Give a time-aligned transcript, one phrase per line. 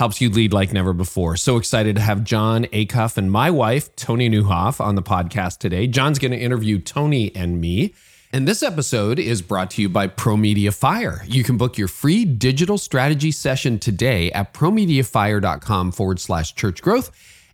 [0.00, 1.36] helps you lead like never before.
[1.36, 5.86] So excited to have Jon Acuff and my wife, Toni Nieuwhof, on the podcast today.
[5.86, 7.92] Jon's going to interview Toni and me.
[8.32, 11.22] And this episode is brought to you by ProMedia Fire.
[11.26, 17.10] You can book your free digital strategy session today at promediafire.com forward slash church growth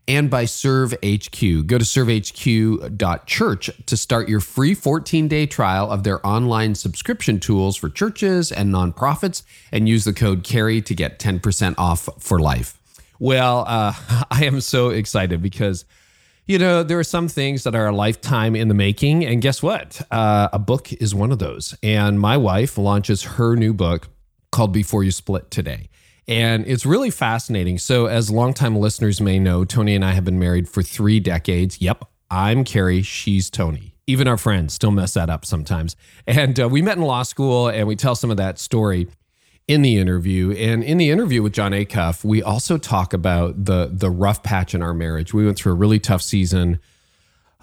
[0.09, 1.67] and by ServeHQ.
[1.67, 7.77] Go to servehq.church to start your free 14 day trial of their online subscription tools
[7.77, 9.43] for churches and nonprofits
[9.73, 12.81] and use the code CAREY to get 10% off for life.
[13.19, 13.95] Well, uh,
[14.31, 15.85] I am so excited because.
[16.49, 19.27] You know, there are some things that are a lifetime in the making.
[19.27, 20.01] And guess what?
[20.13, 21.77] Uh, a book is one of those.
[21.83, 24.07] And my wife launches her new book
[24.53, 25.89] called Before You Split today.
[26.29, 27.79] And it's really fascinating.
[27.79, 31.81] So, as longtime listeners may know, Toni and I have been married for three decades.
[31.81, 33.95] Yep, I'm Carey, she's Toni.
[34.09, 35.97] Even our friends still mess that up sometimes.
[36.27, 39.09] And uh, we met in law school and we tell some of that story
[39.69, 40.53] in the interview.
[40.53, 44.75] And in the interview with Jon Acuff, we also talk about the the rough patch
[44.75, 45.33] in our marriage.
[45.33, 46.81] We went through a really tough season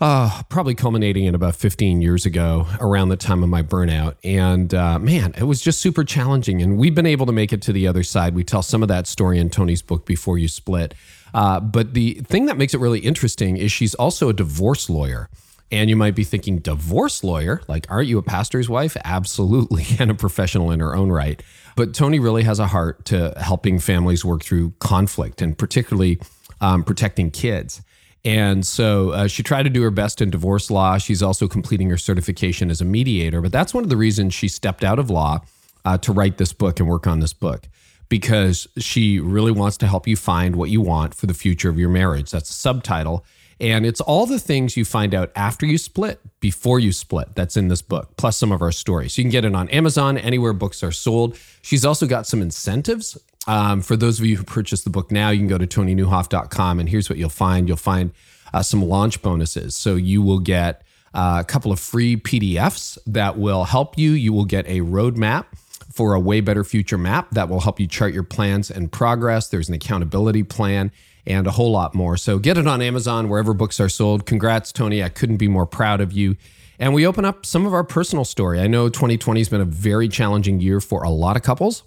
[0.01, 4.15] uh, probably culminating in about 15 years ago around the time of my burnout.
[4.23, 6.61] And uh, man, it was just super challenging.
[6.61, 8.35] And we've been able to make it to the other side.
[8.35, 10.93] We tell some of that story in Toni's book, Before You Split.
[11.33, 15.29] Uh, but the thing that makes it really interesting is she's also a divorce lawyer.
[15.71, 17.61] And you might be thinking, divorce lawyer?
[17.67, 18.95] Like, aren't you a pastor's wife?
[19.03, 21.41] Absolutely, and a professional in her own right.
[21.75, 26.19] But Toni really has a heart to helping families work through conflict and particularly
[26.61, 27.81] um, protecting kids.
[28.25, 30.97] And so uh, she tried to do her best in divorce law.
[30.97, 33.41] She's also completing her certification as a mediator.
[33.41, 35.41] But that's one of the reasons she stepped out of law
[35.83, 37.67] uh, to write this book and work on this book
[38.07, 41.77] because she really wants to help you find what you want for the future of
[41.77, 42.31] your marriage.
[42.31, 43.25] That's the subtitle.
[43.59, 47.55] And it's all the things you find out after you split, before you split, that's
[47.55, 49.17] in this book, plus some of our stories.
[49.17, 51.37] You can get it on Amazon, anywhere books are sold.
[51.61, 53.17] She's also got some incentives
[53.47, 56.79] um, for those of you who purchase the book now, you can go to toninieuwhof.com
[56.79, 57.67] and here's what you'll find.
[57.67, 58.11] You'll find
[58.53, 59.75] uh, some launch bonuses.
[59.75, 60.83] So you will get
[61.13, 64.11] uh, a couple of free PDFs that will help you.
[64.11, 65.45] You will get a roadmap
[65.91, 69.47] for a way better future map that will help you chart your plans and progress.
[69.49, 70.91] There's an accountability plan
[71.25, 72.17] and a whole lot more.
[72.17, 74.25] So get it on Amazon, wherever books are sold.
[74.25, 75.03] Congrats, Toni.
[75.03, 76.35] I couldn't be more proud of you.
[76.79, 78.59] And we open up some of our personal story.
[78.59, 81.83] I know 2020 has been a very challenging year for a lot of couples.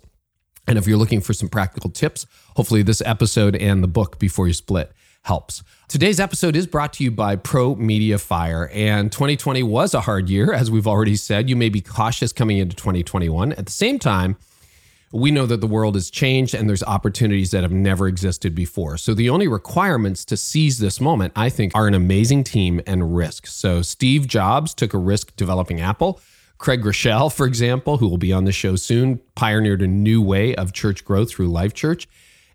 [0.66, 4.46] And if you're looking for some practical tips, hopefully this episode and the book Before
[4.46, 5.62] You Split helps.
[5.88, 8.70] Today's episode is brought to you by Pro Media Fire.
[8.72, 11.48] And 2020 was a hard year, as we've already said.
[11.48, 13.52] You may be cautious coming into 2021.
[13.52, 14.36] At the same time,
[15.12, 18.96] we know that the world has changed and there's opportunities that have never existed before.
[18.96, 23.16] So the only requirements to seize this moment, I think, are an amazing team and
[23.16, 23.46] risk.
[23.46, 26.20] So Steve Jobs took a risk developing Apple.
[26.58, 30.54] Craig Groeschel, for example, who will be on the show soon, pioneered a new way
[30.54, 32.08] of church growth through Life Church.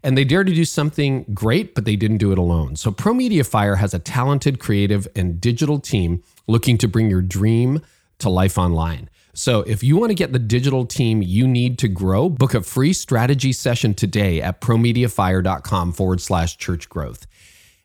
[0.03, 2.75] And they dared to do something great, but they didn't do it alone.
[2.75, 7.81] So ProMedia Fire has a talented, creative, and digital team looking to bring your dream
[8.17, 9.09] to life online.
[9.33, 12.61] So if you want to get the digital team you need to grow, book a
[12.61, 17.27] free strategy session today at promediafire.com forward slash church growth.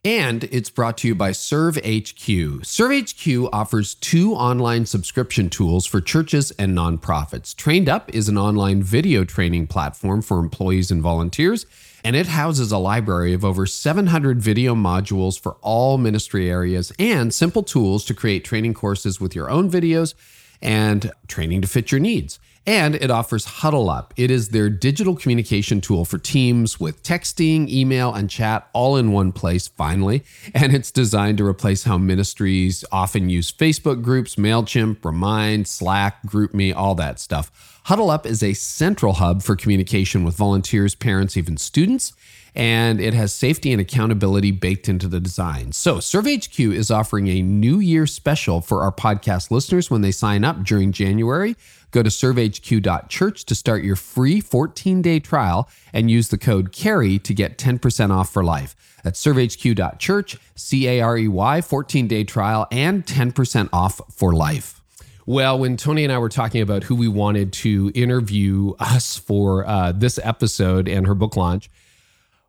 [0.06, 2.60] And it's brought to you by ServeHQ.
[2.60, 7.56] ServeHQ offers two online subscription tools for churches and nonprofits.
[7.56, 11.66] Trained Up is an online video training platform for employees and volunteers,
[12.04, 17.34] and it houses a library of over 700 video modules for all ministry areas and
[17.34, 20.14] simple tools to create training courses with your own videos
[20.62, 22.38] and training to fit your needs.
[22.66, 24.12] And it offers Huddle Up.
[24.16, 29.12] It is their digital communication tool for teams with texting, email, and chat all in
[29.12, 30.24] one place, finally.
[30.52, 36.74] And it's designed to replace how ministries often use Facebook groups, MailChimp, Remind, Slack, GroupMe,
[36.74, 37.80] all that stuff.
[37.84, 42.14] Huddle Up is a central hub for communication with volunteers, parents, even students
[42.56, 45.72] and it has safety and accountability baked into the design.
[45.72, 50.42] So, ServeHQ is offering a New Year special for our podcast listeners when they sign
[50.42, 51.54] up during January.
[51.90, 57.18] Go to servehq.church to start your free 14 day trial and use the code CAREY
[57.20, 58.74] to get 10% off for life.
[59.04, 64.80] That's servehq.church, C A R E Y, 14 day trial, and 10% off for life.
[65.26, 69.66] Well, when Toni and I were talking about who we wanted to interview us for
[69.66, 71.68] uh, this episode and her book launch,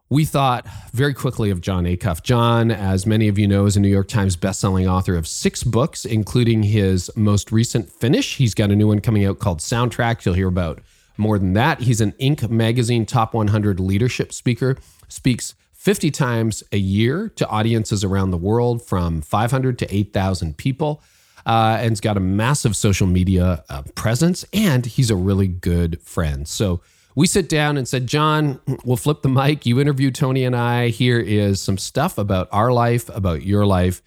[0.09, 2.23] we thought very quickly of Jon Acuff.
[2.23, 5.63] Jon, as many of you know, is a New York Times bestselling author of six
[5.63, 8.37] books, including his most recent finish.
[8.37, 10.23] He's got a new one coming out called Soundtrack.
[10.23, 10.79] You'll hear about
[11.17, 11.81] more than that.
[11.81, 12.49] He's an Inc.
[12.49, 14.77] magazine top 100 leadership speaker,
[15.09, 21.01] speaks 50 times a year to audiences around the world from 500 to 8,000 people.
[21.45, 26.01] Uh, and he's got a massive social media uh, presence, and he's a really good
[26.01, 26.45] friend.
[26.45, 26.81] So
[27.17, 29.65] we sit down and said, Jon, we'll flip the mic.
[29.65, 30.89] You interview Toni and I.
[30.89, 34.03] Here is some stuff about our life, about your life,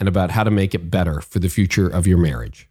[0.00, 2.66] and about how to make it better for the future of your marriage.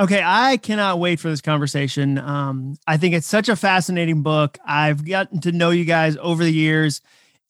[0.00, 2.16] Okay, I cannot wait for this conversation.
[2.16, 4.56] Um, I think it's such a fascinating book.
[4.64, 7.02] I've gotten to know you guys over the years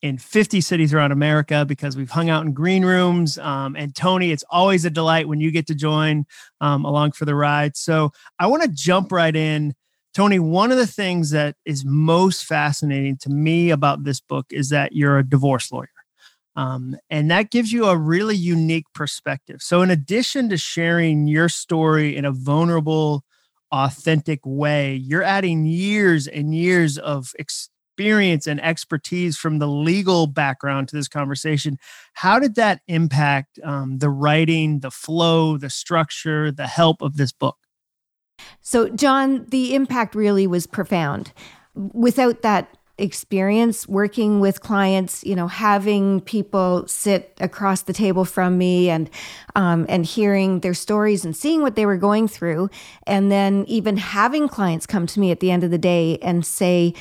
[0.03, 3.39] in 50 cities around America because we've hung out in green rooms.
[3.39, 6.27] Um, and Toni, it's always a delight when you get to join
[6.61, 7.77] um, along for the ride.
[7.77, 8.11] So
[8.41, 9.75] I want to jump right in
[10.15, 14.69] Toni, one of the things that is most fascinating to me about this book is
[14.69, 15.89] that you're a divorce lawyer.
[16.55, 19.63] Um, and that gives you a really unique perspective.
[19.63, 23.25] So, in addition to sharing your story in a vulnerable,
[23.71, 30.89] authentic way, you're adding years and years of experience and expertise from the legal background
[30.89, 31.79] to this conversation.
[32.13, 37.33] How did that impact um, the writing, the flow, the structure, the help of this
[37.33, 37.57] book?
[38.61, 41.33] So, Jon, the impact really was profound.
[41.75, 48.59] Without that experience working with clients, you know, having people sit across the table from
[48.59, 49.11] me and
[49.57, 52.71] um, and hearing their stories and seeing what they were going through,
[53.07, 56.45] and then even having clients come to me at the end of the day and
[56.45, 56.95] say,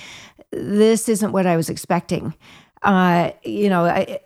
[0.51, 2.33] "This isn't what I was expecting."
[2.81, 4.19] Uh, you know, I,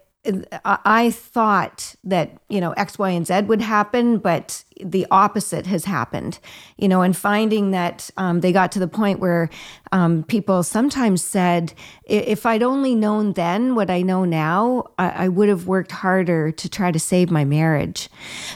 [0.64, 5.86] I thought that, you know, X, Y, and Z would happen, but the opposite has
[5.86, 6.40] happened,
[6.78, 9.50] you know, and finding that um, they got to the point where
[9.92, 11.74] um, people sometimes said,
[12.06, 16.52] if I'd only known then what I know now, I, I would have worked harder
[16.52, 18.10] to try to save my marriage.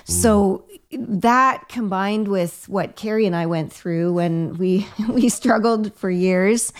[0.06, 0.10] Mm.
[0.10, 6.10] So that combined with what Carey and I went through when we, we struggled for
[6.10, 6.74] years,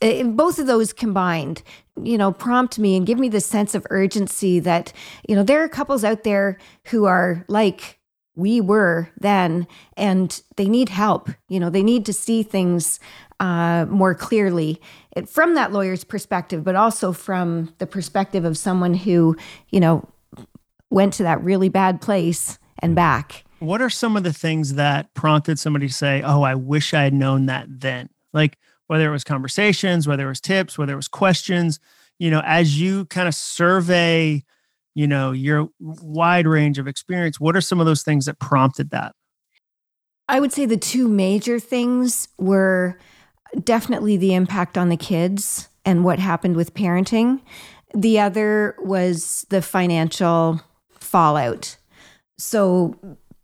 [0.00, 1.62] both of those combined
[2.02, 4.92] you know, prompt me and give me the sense of urgency that,
[5.28, 7.98] you know, there are couples out there who are like
[8.34, 9.66] we were then
[9.96, 11.30] and they need help.
[11.48, 13.00] You know, they need to see things
[13.40, 14.80] uh, more clearly
[15.26, 19.36] from that lawyer's perspective, but also from the perspective of someone who,
[19.70, 20.06] you know,
[20.90, 23.44] went to that really bad place and back.
[23.58, 27.04] What are some of the things that prompted somebody to say, Oh, I wish I
[27.04, 28.10] had known that then?
[28.34, 31.80] Like, whether it was conversations, whether it was tips, whether it was questions,
[32.18, 34.42] you know, as you kind of survey,
[34.94, 38.90] you know, your wide range of experience, what are some of those things that prompted
[38.90, 39.14] that?
[40.28, 42.98] I would say the two major things were
[43.62, 47.40] definitely the impact on the kids and what happened with parenting.
[47.94, 50.60] The other was the financial
[50.98, 51.76] fallout.
[52.38, 52.98] So,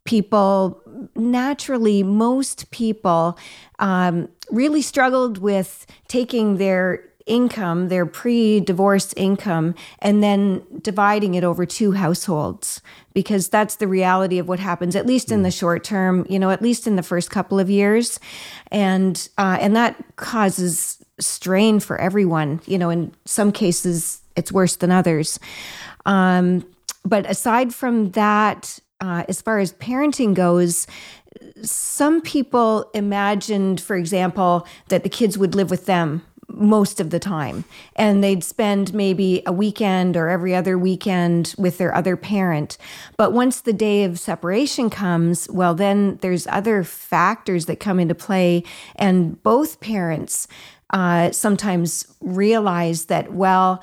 [0.04, 0.81] people
[1.14, 3.38] naturally, most people
[3.78, 11.44] um, really struggled with taking their income, their pre divorce income, and then dividing it
[11.44, 12.80] over two households
[13.14, 15.58] because that's the reality of what happens, at least in the mm.
[15.58, 18.18] short term, you know, at least in the first couple of years.
[18.70, 22.60] And, uh, and that causes strain for everyone.
[22.66, 25.38] You know, in some cases, it's worse than others.
[26.06, 26.66] Um,
[27.04, 30.86] but aside from that, uh, as far as parenting goes,
[31.62, 37.18] some people imagined, for example, that the kids would live with them most of the
[37.18, 37.64] time
[37.96, 42.76] and they'd spend maybe a weekend or every other weekend with their other parent.
[43.16, 48.14] But once the day of separation comes well then there's other factors that come into
[48.14, 48.64] play
[48.96, 50.46] and both parents
[50.90, 53.82] uh, sometimes realize that well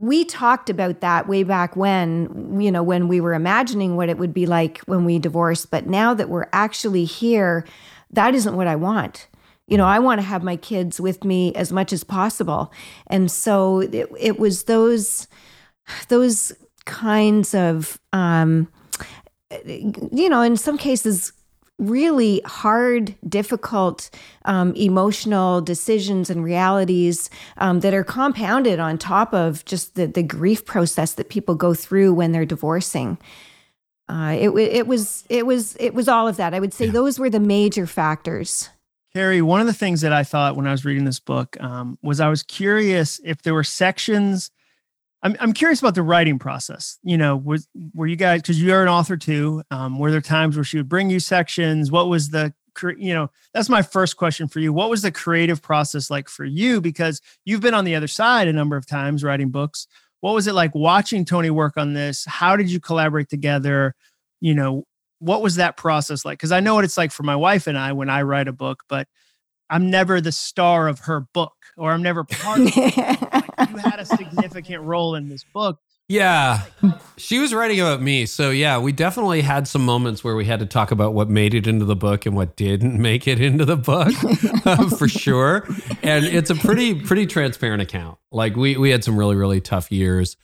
[0.00, 4.16] we talked about that way back when, you know, when we were imagining what it
[4.16, 5.70] would be like when we divorced.
[5.70, 7.66] But now that we're actually here,
[8.10, 9.28] that isn't what I want.
[9.68, 12.72] You know, I want to have my kids with me as much as possible.
[13.08, 15.28] And so it, it was those,
[16.08, 16.50] those
[16.86, 18.68] kinds of, um,
[19.66, 21.34] you know, in some cases,
[21.80, 24.10] really hard, difficult,
[24.44, 30.22] um, emotional decisions and realities um, that are compounded on top of just the, the
[30.22, 33.18] grief process that people go through when they're divorcing.
[34.08, 36.52] Uh, it, it was it was it was all of that.
[36.52, 36.92] I would say yeah.
[36.92, 38.68] those were the major factors.
[39.14, 41.98] Carey, one of the things that I thought when I was reading this book um,
[42.02, 44.50] was I was curious if there were sections
[45.22, 46.98] I'm I'm curious about the writing process.
[47.02, 49.62] You know, was were you guys because you're an author too?
[49.70, 51.90] Um, were there times where she would bring you sections?
[51.90, 52.54] What was the
[52.96, 54.72] you know, that's my first question for you.
[54.72, 56.80] What was the creative process like for you?
[56.80, 59.86] Because you've been on the other side a number of times writing books.
[60.20, 62.24] What was it like watching Toni work on this?
[62.26, 63.94] How did you collaborate together?
[64.40, 64.84] You know,
[65.18, 66.38] what was that process like?
[66.38, 68.52] Because I know what it's like for my wife and I when I write a
[68.52, 69.08] book, but
[69.68, 72.96] I'm never the star of her book or I'm never part of it.
[73.58, 75.78] like you had a significant role in this book.
[76.10, 76.62] Yeah.
[77.18, 78.26] She was writing about me.
[78.26, 81.54] So, yeah, we definitely had some moments where we had to talk about what made
[81.54, 84.12] it into the book and what didn't make it into the book
[84.98, 85.68] for sure.
[86.02, 88.18] And it's a pretty, pretty transparent account.
[88.32, 90.36] Like, we, we had some really, really tough years.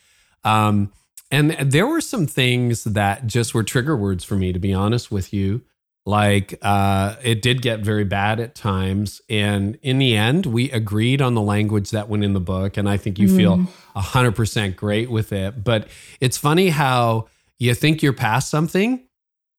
[0.45, 0.93] Um,
[1.33, 5.11] and there were some things that just were trigger words for me, to be honest
[5.11, 5.63] with you.
[6.07, 9.21] Like uh, it did get very bad at times.
[9.29, 12.77] And in the end, we agreed on the language that went in the book.
[12.77, 13.37] And I think you mm.
[13.37, 13.59] feel
[13.97, 15.65] 100% great with it.
[15.65, 15.89] But
[16.21, 17.27] it's funny how
[17.59, 19.03] you think you're past something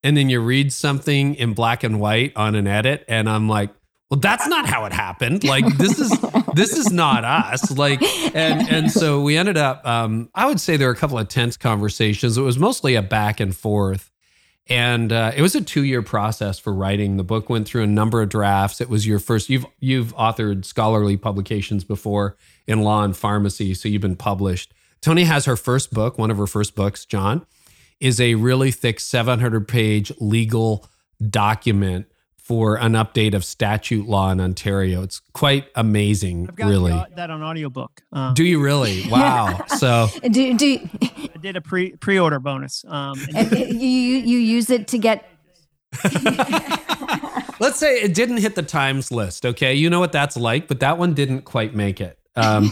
[0.03, 3.03] and then you read something in black and white on an edit.
[3.09, 3.71] And I'm like,
[4.09, 6.17] well that's not how it happened like this is
[6.53, 8.01] this is not us like
[8.33, 11.27] and and so we ended up um i would say there were a couple of
[11.27, 14.09] tense conversations it was mostly a back and forth
[14.69, 17.17] and uh, it was a two-year process for writing.
[17.17, 18.81] The book went through a number of drafts.
[18.81, 23.87] It was your first you've you've authored scholarly publications before in law and pharmacy so
[23.89, 24.73] you've been published.
[25.01, 27.45] Toni has her first book one of her first books Jon
[27.99, 30.87] is a really thick 700 page legal
[31.29, 32.07] document
[32.47, 35.03] for an update of statute law in Ontario.
[35.03, 36.93] It's quite amazing, really.
[36.93, 38.01] The, that on audiobook.
[38.13, 39.03] Um, do you really?
[39.17, 39.65] Wow.
[39.77, 42.85] so do, do I did a pre pre order bonus.
[42.87, 45.29] Um, and you you use it to get.
[47.59, 49.45] Let's say it didn't hit the Times list.
[49.45, 52.17] Okay, you know what that's like, but that one didn't quite make it.
[52.35, 52.71] Um,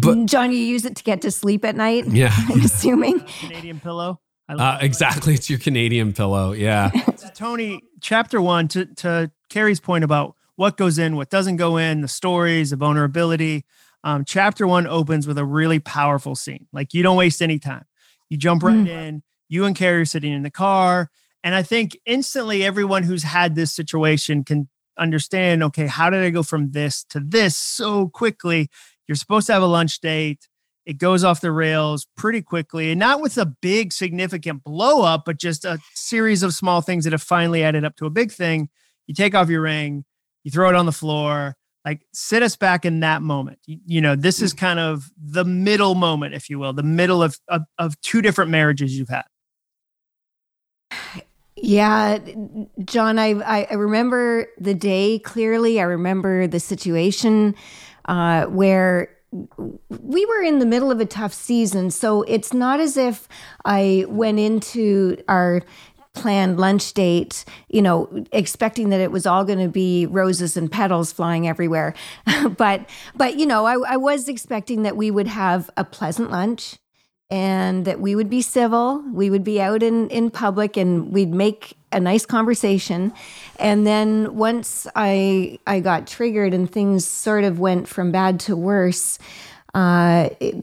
[0.00, 2.06] but Jon, you use it to get to sleep at night.
[2.08, 4.20] Yeah, I'm assuming Canadian pillow.
[4.48, 6.52] Uh, exactly, it's your Canadian pillow.
[6.52, 6.90] Yeah,
[7.34, 7.82] Toni.
[8.06, 12.06] Chapter one to to Carey's point about what goes in, what doesn't go in, the
[12.06, 13.64] stories, the vulnerability.
[14.04, 16.68] Um, chapter one opens with a really powerful scene.
[16.72, 17.84] Like you don't waste any time.
[18.28, 18.86] You jump right mm.
[18.86, 19.22] in.
[19.48, 21.10] You and Carey are sitting in the car,
[21.42, 25.64] and I think instantly everyone who's had this situation can understand.
[25.64, 28.70] Okay, how did I go from this to this so quickly?
[29.08, 30.46] You're supposed to have a lunch date
[30.86, 35.24] it goes off the rails pretty quickly and not with a big significant blow up
[35.26, 38.32] but just a series of small things that have finally added up to a big
[38.32, 38.68] thing.
[39.06, 40.04] You take off your ring
[40.46, 43.58] you throw it on the floor like sit us back in that moment.
[43.66, 47.20] You, you know this is kind of the middle moment if you will the middle
[47.20, 49.24] of, of, of two different marriages you've had.
[51.56, 52.18] Yeah,
[52.84, 55.80] Jon, I, I remember the day clearly.
[55.80, 57.56] I remember the situation
[58.04, 59.15] uh, where
[59.88, 61.90] we were in the middle of a tough season.
[61.90, 63.28] So it's not as if
[63.64, 65.62] I went into our
[66.14, 70.72] planned lunch date, you know, expecting that it was all going to be roses and
[70.72, 71.94] petals flying everywhere.
[72.56, 76.78] but, but, you know, I, I was expecting that we would have a pleasant lunch
[77.30, 79.02] and that we would be civil.
[79.12, 83.12] We would be out in in public and we'd make a nice conversation.
[83.58, 88.56] And then once i i got triggered and things sort of went from bad to
[88.56, 89.18] worse
[89.74, 90.54] uh it,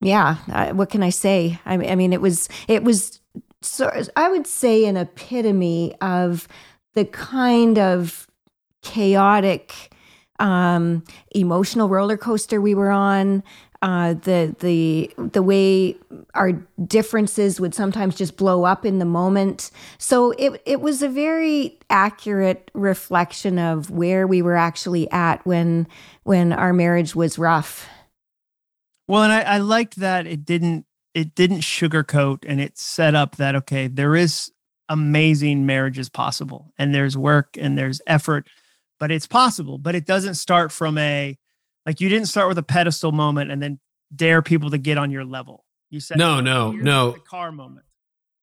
[0.00, 1.58] yeah uh, what can i say?
[1.66, 3.20] I, I mean it was it was
[3.62, 6.46] so i would say an epitome of
[6.94, 8.28] the kind of
[8.82, 9.92] chaotic
[10.38, 13.42] um, emotional roller coaster we were on
[13.82, 15.96] uh, the the the way
[16.34, 16.52] our
[16.86, 19.70] differences would sometimes just blow up in the moment.
[19.98, 25.86] So it it was a very accurate reflection of where we were actually at when
[26.24, 27.88] when our marriage was rough.
[29.08, 30.84] Well, and I, I liked that it didn't
[31.14, 34.52] it didn't sugarcoat and it set up that okay, there is
[34.90, 38.46] amazing marriages possible and there's work and there's effort,
[38.98, 39.78] but it's possible.
[39.78, 41.38] But it doesn't start from a
[41.86, 43.78] like you didn't start with a pedestal moment and then
[44.14, 45.64] dare people to get on your level.
[45.90, 47.12] You said no, no, no.
[47.12, 47.86] The car moment.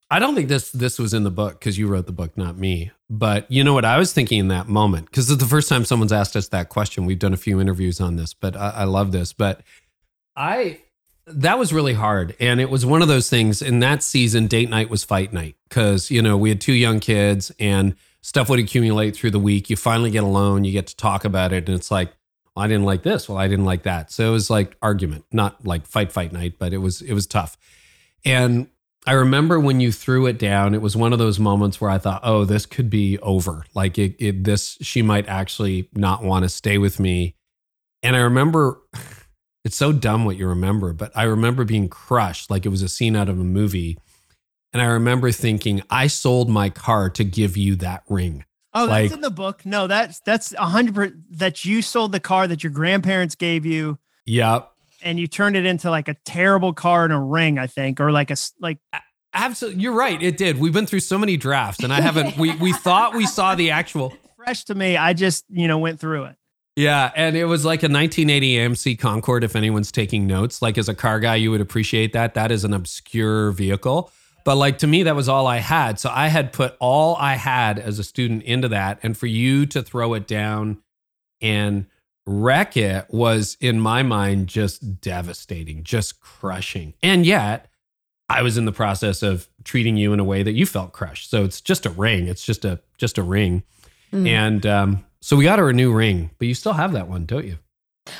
[0.10, 2.58] I don't think this this was in the book because you wrote the book, not
[2.58, 2.92] me.
[3.10, 5.86] But you know what I was thinking in that moment because it's the first time
[5.86, 7.06] someone's asked us that question.
[7.06, 9.34] We've done a few interviews on this, but I, I love this.
[9.34, 9.62] But
[10.36, 10.80] I
[11.26, 13.62] that was really hard, and it was one of those things.
[13.62, 17.00] In that season, date night was fight night because you know we had two young
[17.00, 19.70] kids and stuff would accumulate through the week.
[19.70, 22.14] You finally get alone, you get to talk about it, and it's like
[22.58, 23.28] I didn't like this.
[23.28, 24.12] Well, I didn't like that.
[24.12, 27.28] So it was like argument, not like fight, fight night, but it was it was
[27.28, 27.58] tough.
[28.26, 28.68] And
[29.08, 31.98] I remember when you threw it down, it was one of those moments where I
[31.98, 33.64] thought, oh, this could be over.
[33.74, 37.36] Like it, it this, she might actually not want to stay with me.
[38.04, 38.82] And I remember,
[39.64, 42.90] it's so dumb what you remember, but I remember being crushed, like it was a
[42.90, 43.98] scene out of a movie.
[44.74, 48.44] And I remember thinking, I sold my car to give you that ring.
[48.78, 49.66] Oh, that's Like- in the book.
[49.66, 53.66] No, that's that's a hundred percent that you sold the car that your grandparents gave
[53.66, 54.70] you, Yep.
[55.02, 58.12] and you turned it into like a terrible car and a ring, I think, or
[58.12, 58.78] like a s- like
[59.34, 59.82] Absolutely.
[59.84, 60.22] You're right.
[60.22, 60.58] It did.
[60.60, 63.70] We've been through so many drafts and I haven't, we, we thought we saw the
[63.72, 64.98] actual, fresh to me.
[64.98, 66.36] I just you know went through it.
[66.76, 67.12] yeah.
[67.16, 69.44] And it was like a 1980 AMC Concord.
[69.44, 72.34] If anyone's taking notes, like as a car guy, you would appreciate that.
[72.34, 74.12] That is an obscure vehicle.
[74.48, 76.00] But like to me, that was all I had.
[76.00, 78.98] So I had put all I had as a student into that.
[79.04, 80.78] And for you to throw it down
[81.42, 81.86] and
[82.26, 86.94] wreck it was, in my mind, just devastating, just crushing.
[87.04, 87.70] And yet,
[88.30, 91.30] I was in the process of treating you in a way that you felt crushed.
[91.30, 92.28] So it's just a ring.
[92.28, 93.64] It's just a just a ring.
[94.14, 94.28] Mm.
[94.30, 97.26] And um, so we got her a new ring, but you still have that one,
[97.26, 97.58] don't you?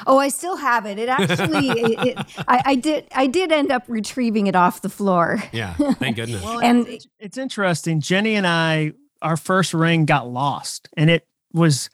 [0.06, 0.98] Oh, I still have it.
[1.00, 2.18] It actually, it, it,
[2.48, 5.44] I, I did, I did end up retrieving it off the floor.
[5.52, 5.74] Yeah.
[5.76, 6.44] Thank goodness.
[6.44, 8.02] Well, And- it's, it's interesting.
[8.02, 11.90] Jenny and I, our first ring got lost, and it was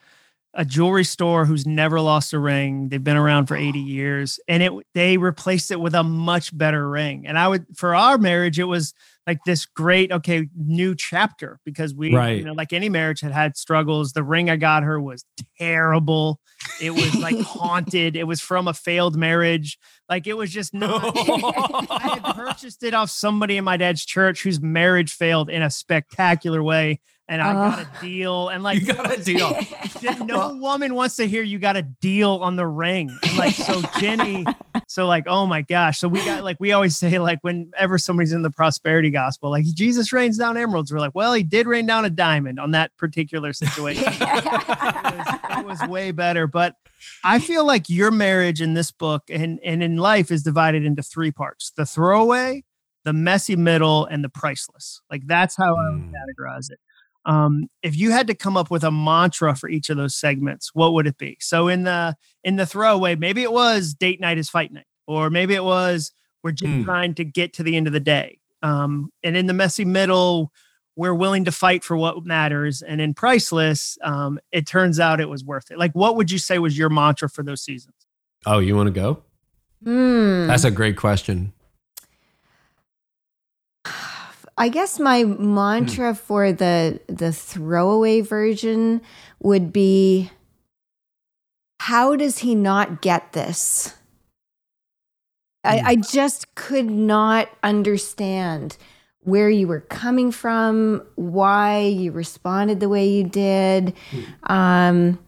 [0.56, 2.90] a jewelry store who's never lost a ring.
[2.90, 6.88] They've been around for 80 years, and it they replaced it with a much better
[6.88, 7.26] ring.
[7.26, 8.94] And I would for our marriage, it was
[9.26, 12.38] like this great okay new chapter because we Right.
[12.38, 14.14] you know like any marriage had had struggles.
[14.14, 15.24] The ring I got her was
[15.60, 16.40] terrible.
[16.82, 18.16] It was like haunted.
[18.16, 19.78] It was from a failed marriage.
[20.10, 21.00] Like it was just no
[21.90, 25.70] I had purchased it off somebody in my dad's church whose marriage failed in a
[25.70, 27.00] spectacular way.
[27.30, 28.50] And I got a deal.
[28.50, 29.58] And like, you got a deal.
[30.26, 33.10] no woman wants to hear you got a deal on the ring.
[33.24, 34.46] And like, so Jenny,
[34.88, 36.00] so like, oh my gosh.
[36.00, 39.64] So we got like, we always say, like, whenever somebody's in the prosperity gospel, like,
[39.66, 40.92] Jesus rains down emeralds.
[40.92, 44.04] We're like, well, he did rain down a diamond on that particular situation.
[44.12, 46.46] it, was, it was way better.
[46.46, 46.76] But
[47.24, 51.02] I feel like your marriage in this book and, and in life is divided into
[51.02, 52.64] three parts the throwaway,
[53.06, 55.02] the messy middle, and the priceless.
[55.10, 56.12] Like that's how I would Mm.
[56.12, 56.80] categorize it.
[57.26, 60.72] Um, if you had to come up with a mantra for each of those segments,
[60.74, 61.38] what would it be?
[61.40, 65.30] So in the in the throwaway, maybe it was date night is fight night, or
[65.30, 66.12] maybe it was
[66.44, 66.84] we're just Mm.
[66.86, 68.40] trying to get to the end of the day.
[68.62, 70.52] Um, and in the messy middle,
[70.98, 72.82] we're willing to fight for what matters.
[72.82, 75.78] And in priceless, um, it turns out it was worth it.
[75.78, 77.96] Like, what would you say was your mantra for those seasons?
[78.46, 79.24] Oh, you want to go?
[79.84, 80.48] Hmm.
[80.48, 81.53] That's a great question.
[84.58, 85.56] I guess my hmm.
[85.56, 89.02] mantra for the the throwaway version
[89.40, 90.32] would be
[91.80, 93.94] how does he not get this?
[95.64, 95.88] I, hmm.
[95.88, 98.78] I just could not understand
[99.22, 103.94] where you were coming from, why you responded the way you did.
[104.12, 104.52] Hmm.
[104.52, 105.20] Um,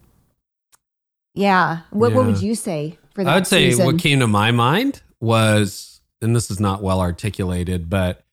[1.34, 1.82] yeah.
[1.92, 3.86] What, what would you say for that I would say season?
[3.86, 8.25] what came to my mind was, and this is not well articulated, but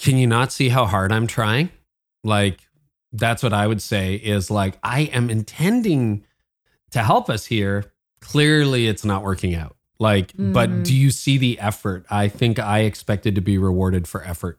[0.00, 1.70] can you not see how hard I'm trying?
[2.24, 2.60] Like,
[3.12, 6.24] that's what I would say is like, I am intending
[6.92, 7.92] to help us here.
[8.20, 9.76] Clearly, it's not working out.
[9.98, 10.84] Like, but Mhm.
[10.84, 12.06] do you see the effort?
[12.10, 14.58] I think I expected to be rewarded for effort.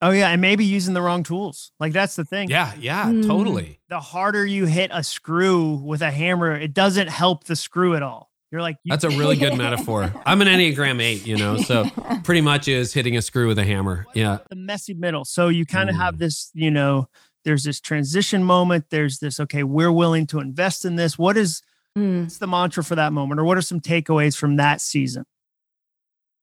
[0.00, 1.70] Oh yeah, and maybe using the wrong tools.
[1.78, 2.48] Like that's the thing.
[2.50, 3.24] Yeah, yeah, Mm.
[3.26, 3.78] totally.
[3.88, 8.02] The harder you hit a screw with a hammer, it doesn't help the screw at
[8.02, 8.31] all.
[8.52, 10.12] You're like, you- That's a really good metaphor.
[10.26, 11.86] I'm an Enneagram 8, you know, so
[12.22, 14.06] pretty much is hitting a screw with a hammer.
[14.14, 14.38] Yeah.
[14.50, 15.24] the messy middle.
[15.24, 16.00] So you kind of Mm.
[16.00, 17.08] have this, you know,
[17.44, 18.84] there's this transition moment.
[18.90, 21.18] There's this, okay, we're willing to invest in this.
[21.18, 21.62] What is
[21.96, 22.22] Hmm.
[22.22, 23.38] what's the mantra for that moment?
[23.40, 25.24] Or what are some takeaways from that season?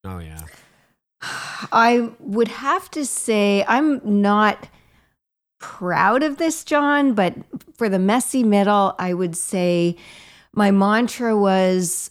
[0.04, 0.42] Oh, yeah.
[1.72, 4.68] I would have to say I'm not
[5.60, 7.34] proud of this, Jon, but
[7.76, 9.96] for the messy middle, I would say
[10.54, 12.10] my mantra was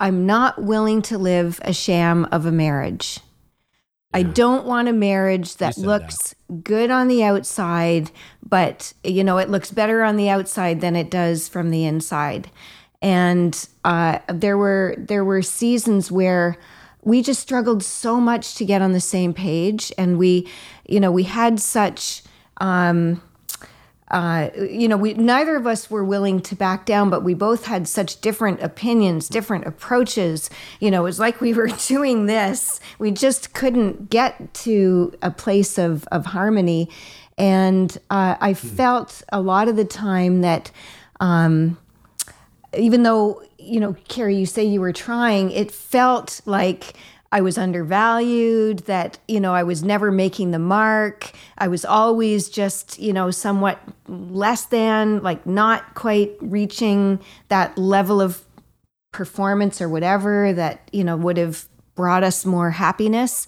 [0.00, 3.20] I'm not willing to live a sham of a marriage.
[4.14, 8.10] I don't want a marriage that looks good on the outside,
[8.46, 12.50] but you know, it looks better on the outside than it does from the inside.
[13.00, 16.58] And uh, there were there were seasons where
[17.02, 20.48] we just struggled so much to get on the same page, and we,
[20.86, 22.22] you know, we had such.
[22.58, 23.22] Um,
[24.12, 27.64] uh, you know, we neither of us were willing to back down, but we both
[27.64, 30.50] had such different opinions, different approaches.
[30.80, 32.78] You know, it was like we were doing this.
[32.98, 36.90] We just couldn't get to a place of of harmony,
[37.38, 40.70] and uh, I felt a lot of the time that.
[41.20, 41.78] Um,
[42.76, 46.94] even though you know Carey you say you were trying it felt like
[47.32, 52.48] i was undervalued that you know i was never making the mark i was always
[52.48, 57.18] just you know somewhat less than like not quite reaching
[57.48, 58.44] that level of
[59.10, 63.46] performance or whatever that you know would have brought us more happiness.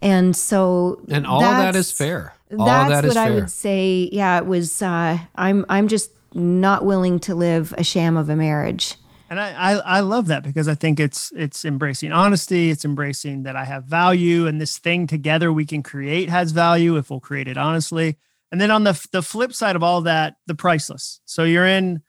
[0.00, 2.34] And so And all that is fair.
[2.56, 4.08] All That's of that is what I would say.
[4.12, 4.80] Yeah, it was.
[4.80, 5.66] Uh, I'm.
[5.68, 8.94] I'm just not willing to live a sham of a marriage.
[9.30, 12.70] And I, I I love that because I think it's it's embracing honesty.
[12.70, 16.96] It's embracing that I have value, and this thing together we can create has value
[16.96, 18.16] if we'll create it honestly.
[18.50, 21.20] And then on the the flip side of all that, the priceless.
[21.26, 22.02] So you're in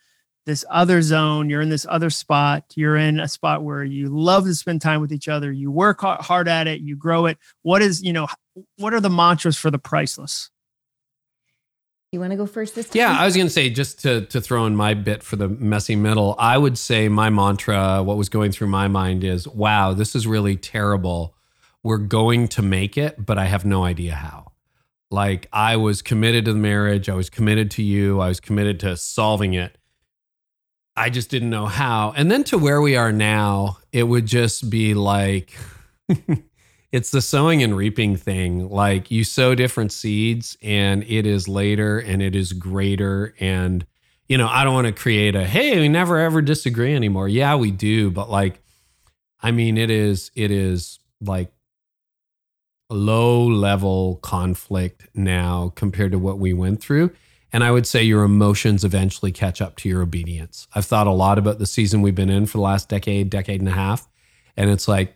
[0.46, 1.50] this other zone.
[1.50, 2.64] You're in this other spot.
[2.76, 5.52] You're in a spot where you love to spend time with each other.
[5.52, 6.80] You work hard at it.
[6.80, 7.38] You grow it.
[7.64, 8.28] What is you know
[8.78, 10.50] what are the mantras for the priceless?
[12.12, 13.00] You want to go first this time?
[13.00, 15.48] Yeah, I was going to say just to to throw in my bit for the
[15.48, 16.36] messy middle.
[16.40, 20.26] I would say my mantra, what was going through my mind is, "Wow, this is
[20.26, 21.36] really terrible.
[21.84, 24.54] We're going to make it, but I have no idea how."
[25.12, 28.80] Like I was committed to the marriage, I was committed to you, I was committed
[28.82, 29.78] to solving it.
[30.96, 32.14] I just didn't know how.
[32.16, 35.58] And then to where we are now, it would just be like
[36.92, 38.70] it's the sowing and reaping thing.
[38.70, 43.36] Like you sow different seeds and it is later and it is greater.
[43.40, 43.86] And,
[44.28, 47.28] you know, I don't want to create a, hey, we never ever disagree anymore.
[47.28, 48.10] Yeah, we do.
[48.10, 48.62] But like,
[49.42, 51.52] I mean, it is, it is like
[52.90, 57.12] low level conflict now compared to what we went through.
[57.52, 60.68] And I would say your emotions eventually catch up to your obedience.
[60.74, 63.60] I've thought a lot about the season we've been in for the last decade, decade
[63.60, 64.08] and a half.
[64.56, 65.16] And it's like,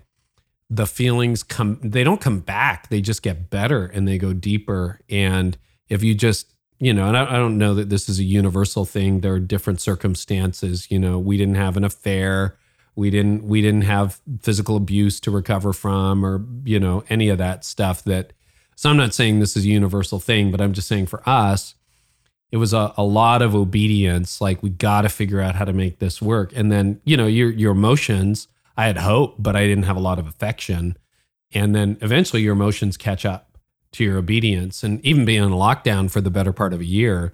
[0.76, 5.00] the feelings come they don't come back they just get better and they go deeper.
[5.10, 5.58] And
[5.90, 8.86] if you just you know and I, I don't know that this is a universal
[8.86, 9.22] thing.
[9.22, 12.58] There are different circumstances you know we didn't have an affair.
[12.96, 17.38] We didn't we didn't have physical abuse to recover from or you know any of
[17.40, 18.34] that stuff that
[18.76, 21.74] so i'm not saying this is a universal thing but i'm just saying for us
[22.54, 24.40] it was a, a lot of obedience.
[24.40, 26.54] Like we got to figure out how to make this work.
[26.56, 30.02] And then you know your your emotions I had hope, but I didn't have a
[30.02, 30.98] lot of affection.
[31.54, 33.58] And then eventually your emotions catch up
[33.94, 34.84] to your obedience.
[34.84, 37.34] And even being in lockdown for the better part of a year,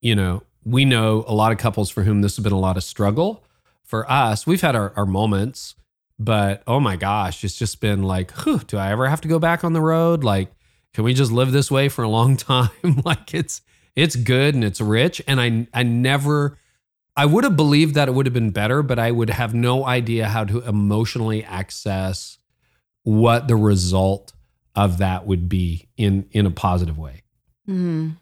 [0.00, 2.76] you know, we know a lot of couples for whom this has been a lot
[2.76, 3.44] of struggle.
[3.82, 5.74] For us, we've had our, our moments,
[6.18, 9.38] but oh my gosh, it's just been like, whew, do I ever have to go
[9.38, 10.24] back on the road?
[10.24, 10.50] Like,
[10.94, 12.70] can we just live this way for a long time?
[13.04, 13.60] like it's
[13.94, 15.20] it's good and it's rich.
[15.26, 16.58] And I I never
[17.16, 19.86] I would have believed that it would have been better, but I would have no
[19.86, 22.38] idea how to emotionally access
[23.04, 24.32] what the result
[24.74, 27.22] of that would be in in a positive way.
[27.68, 28.16] Mm,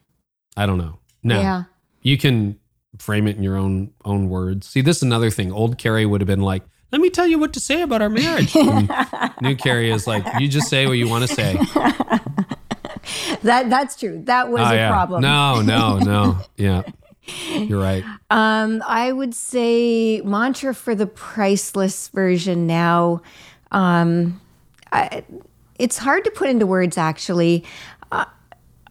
[0.56, 0.98] I don't know.
[1.22, 1.62] Now Yeah.
[2.02, 2.58] you can
[2.98, 4.66] frame it in your own own words.
[4.66, 5.50] See, this is another thing.
[5.52, 8.10] Old Carey would have been like, "Let me tell you what to say about our
[8.10, 8.54] marriage."
[9.40, 11.58] New Carey is like, "You just say what you want to say."
[13.42, 14.22] That that's true.
[14.26, 14.88] That was Oh, a yeah.
[14.88, 15.22] problem.
[15.22, 16.38] No, no, no.
[16.56, 16.82] Yeah,
[17.24, 18.04] you're right.
[18.30, 23.22] Um, I would say mantra for the priceless version now.
[23.70, 24.40] Um,
[24.92, 25.24] I,
[25.78, 27.64] it's hard to put into words, actually.
[28.10, 28.24] Uh,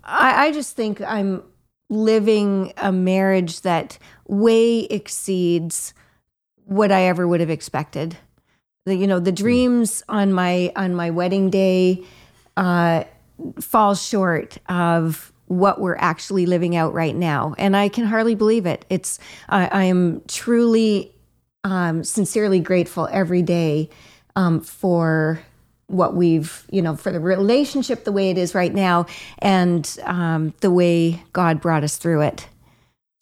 [0.03, 1.43] I, I just think I'm
[1.89, 5.93] living a marriage that way exceeds
[6.65, 8.17] what I ever would have expected.
[8.85, 12.03] The, you know, the dreams on my on my wedding day
[12.57, 13.03] uh,
[13.59, 18.65] fall short of what we're actually living out right now, and I can hardly believe
[18.65, 18.85] it.
[18.89, 21.13] It's I, I am truly,
[21.65, 23.89] um, sincerely grateful every day
[24.37, 25.41] um, for
[25.87, 29.07] what we've you know for the relationship the way it is right now,
[29.39, 32.47] and um, the way God brought us through it.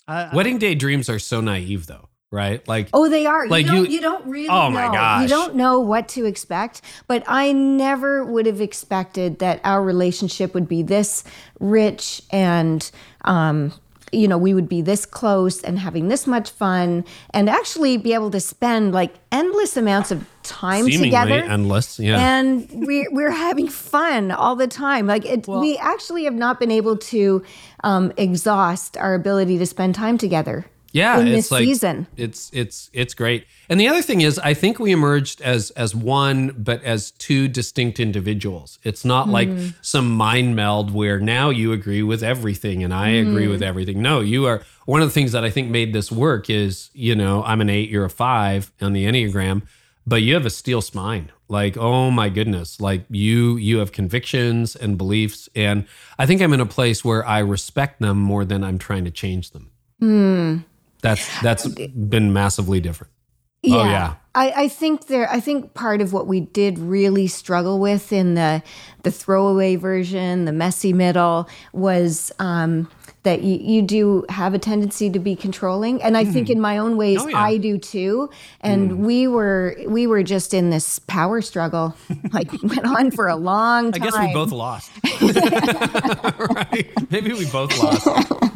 [0.07, 2.65] I, Wedding day dreams are so naive, though, right?
[2.67, 3.47] Like, Oh, they are.
[3.47, 4.93] Like you, don't, you- you, don't really Oh, my know.
[4.93, 5.21] gosh.
[5.23, 6.81] You don't know what to expect.
[7.07, 11.23] But I never would have expected that our relationship would be this
[11.59, 12.89] rich and,
[13.25, 13.73] um,
[14.11, 18.13] you know, we would be this close and having this much fun and actually be
[18.15, 21.43] able to spend like endless amounts of time seemingly together.
[21.43, 21.99] endless.
[21.99, 22.17] Yeah.
[22.19, 25.05] And we're we're having fun all the time.
[25.05, 27.43] Like it, we actually have not been able to
[27.83, 30.65] um, exhaust our ability to spend time together.
[30.91, 32.07] Yeah it's like season.
[32.17, 35.93] it's it's it's great and the other thing is i think we emerged as as
[35.93, 39.67] one but as two distinct individuals it's not like Hmm.
[39.81, 43.51] some mind meld where now you agree with everything and i agree Hmm.
[43.51, 46.49] with everything no you are one of the things that i think made this work
[46.49, 49.61] is you know i'm an eight you're a five on the enneagram
[50.07, 54.75] but you have a steel spine like oh my goodness like you you have convictions
[54.75, 55.85] and beliefs and
[56.17, 59.11] i think i'm in a place where i respect them more than i'm trying to
[59.11, 60.59] change them Hmm.
[61.01, 63.13] That's that's been massively different.
[63.61, 63.75] Yeah.
[63.75, 64.15] Oh, yeah.
[64.35, 68.35] I, I think there I think part of what we did really struggle with in
[68.35, 68.63] the
[69.03, 72.89] the throwaway version, the messy middle, was um,
[73.23, 76.01] that you, you do have a tendency to be controlling.
[76.01, 77.37] And I think in my own ways Oh, yeah.
[77.37, 78.29] I do too.
[78.61, 81.95] And we were we were just in this power struggle.
[82.31, 84.91] like went on for a long time I guess we both lost.
[86.55, 86.87] right?
[87.11, 88.48] Maybe we both lost.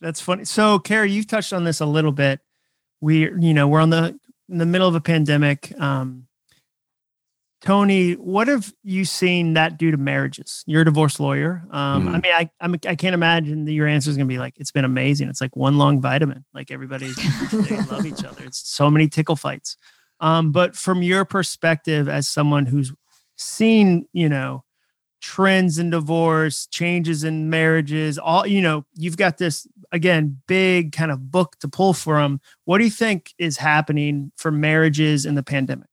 [0.00, 0.44] That's funny.
[0.44, 2.40] So, Carey, you've touched on this a little bit.
[3.00, 5.78] We, you know, we're on the in the middle of a pandemic.
[5.80, 6.26] Um,
[7.60, 10.64] Toni, what have you seen that do to marriages?
[10.66, 11.62] You're a divorce lawyer.
[11.70, 14.38] Um, I mean, I I'm, I can't imagine that your answer is going to be
[14.38, 15.28] like it's been amazing.
[15.28, 16.44] It's like one long vitamin.
[16.54, 17.16] Like everybody's
[17.50, 18.44] they love each other.
[18.44, 19.76] It's so many tickle fights.
[20.20, 22.92] Um, but from your perspective, as someone who's
[23.36, 24.64] seen, you know,
[25.20, 31.10] trends in divorce, changes in marriages, all you know, you've got this again big kind
[31.10, 32.40] of book to pull from.
[32.64, 35.86] What do you think is happening for marriages in the pandemic?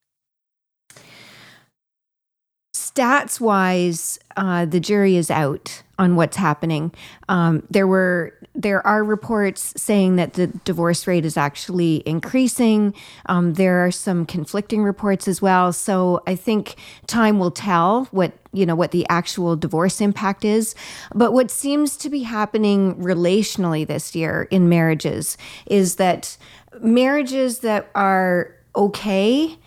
[2.97, 6.91] stats wise, uh, the jury is out on what's happening.
[7.29, 12.93] Um, there were there are reports saying that the divorce rate is actually increasing.
[13.27, 15.71] Um, there are some conflicting reports as well.
[15.71, 20.73] So I think time will tell what you know what the actual divorce impact is.
[21.13, 26.35] But what seems to be happening relationally this year in marriages is that
[26.81, 29.57] marriages that are okay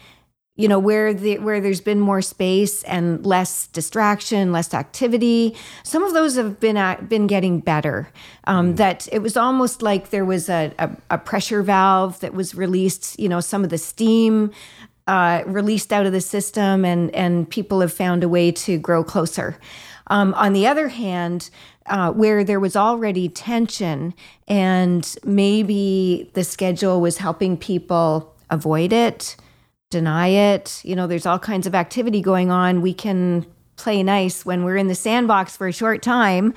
[0.61, 5.57] you know where the where there's been more space and less distraction less activity.
[5.85, 8.11] Some of those have been at, been getting better.
[8.45, 12.55] Um, that it was almost like there was a, a, a pressure valve that was
[12.55, 14.51] released you know some of the steam
[15.07, 19.03] uh, released out of the system and and people have found a way to grow
[19.03, 19.59] closer.
[20.09, 21.49] Um, on the other hand
[21.87, 24.13] uh, where there was already tension
[24.47, 29.37] and maybe the schedule was helping people avoid it
[29.91, 30.81] deny it.
[30.85, 32.81] You know, there's all kinds of activity going on.
[32.81, 33.45] We can
[33.77, 36.55] play nice when we're in the sandbox for a short time.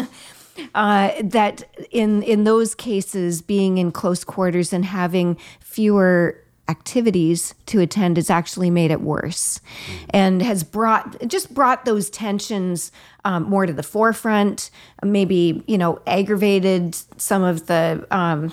[0.74, 7.80] uh, that in in those cases, being in close quarters and having fewer activities to
[7.80, 9.60] attend has actually made it worse
[10.10, 12.90] and has brought just brought those tensions
[13.24, 14.68] um, more to the forefront
[15.04, 18.52] maybe you know aggravated some of the um,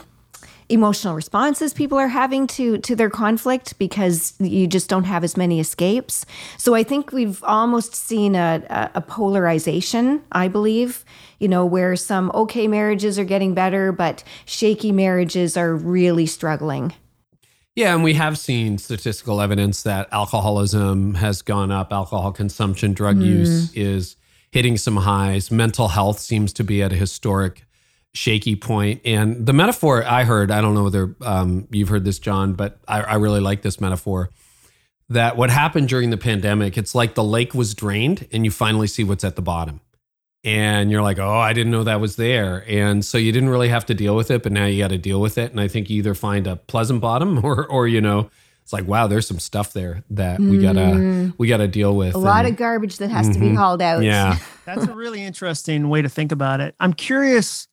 [0.70, 5.38] emotional responses people are having to to their conflict because you just don't have as
[5.38, 6.26] many escapes.
[6.58, 10.24] So I think we've almost seen a, a, a polarization.
[10.32, 11.06] I believe,
[11.40, 16.94] you know, where some okay marriages are getting better, but shaky marriages are really struggling.
[17.76, 23.18] Yeah, and we have seen statistical evidence that alcoholism has gone up, alcohol consumption, drug
[23.18, 23.26] mm.
[23.26, 24.16] use is
[24.52, 25.50] hitting some highs.
[25.50, 27.66] Mental health seems to be at a historic
[28.14, 29.02] shaky point.
[29.06, 32.80] And the metaphor I heard, I don't know whether um, you've heard this, Jon, but
[32.88, 34.30] I, I really like this metaphor
[35.10, 38.88] that what happened during the pandemic, it's like the lake was drained and you finally
[38.88, 39.82] see what's at the bottom.
[40.46, 42.66] And you're like, oh, I didn't know that was there.
[42.68, 44.98] And so you didn't really have to deal with it, but now you got to
[44.98, 45.52] deal with it.
[45.52, 48.30] And I think you either find a pleasant bottom or, or, you know,
[48.62, 52.16] it's like, wow, there's some stuff there that we gotta, we gotta deal with.
[52.16, 54.04] A lot of garbage that has to be hauled out.
[54.04, 54.38] yeah.
[54.66, 56.74] That's a really interesting way to think about it.
[56.80, 57.68] I'm curious,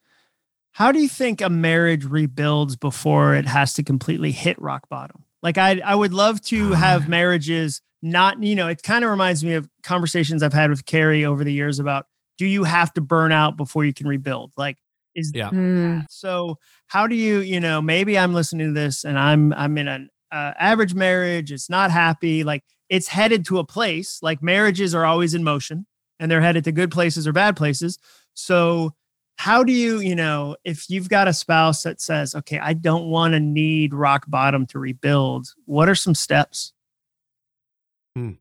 [0.80, 5.26] how do you think a marriage rebuilds before it has to completely hit rock bottom?
[5.42, 9.44] Like I I would love to have marriages not, you know, it kind of reminds
[9.44, 12.06] me of conversations I've had with Carey over the years about
[12.38, 14.52] do you have to burn out before you can rebuild?
[14.56, 14.78] Like
[15.14, 15.50] is Yeah.
[15.50, 16.06] Mm.
[16.08, 19.86] so how do you, you know, maybe I'm listening to this and I'm I'm in
[19.86, 24.20] an uh, average marriage, it's not happy, like it's headed to a place.
[24.22, 25.86] Like marriages are always in motion
[26.18, 27.98] and they're headed to good places or bad places.
[28.32, 28.94] So
[29.40, 33.06] how do you, you know, if you've got a spouse that says, "Okay, I don't
[33.08, 36.74] want to need rock bottom to rebuild," what are some steps?
[38.14, 38.32] Hmm.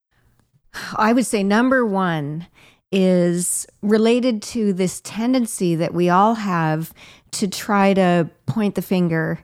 [0.97, 2.47] I would say number one
[2.91, 6.93] is related to this tendency that we all have
[7.31, 9.39] to try to point the finger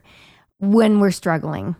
[0.58, 1.74] when we're struggling.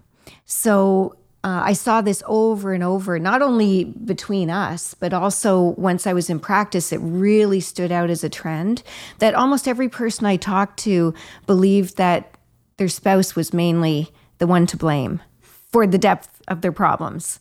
[0.46, 6.04] So uh, I saw this over and over, not only between us, but also once
[6.04, 8.82] I was in practice, it really stood out as a trend
[9.20, 11.14] that almost every person I talked to
[11.46, 12.36] believed that
[12.78, 17.38] their spouse was mainly the one to blame for the depth of their problems.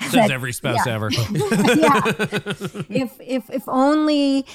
[0.00, 1.10] Says every spouse ever.
[1.12, 2.02] yeah.
[2.88, 4.46] if if if only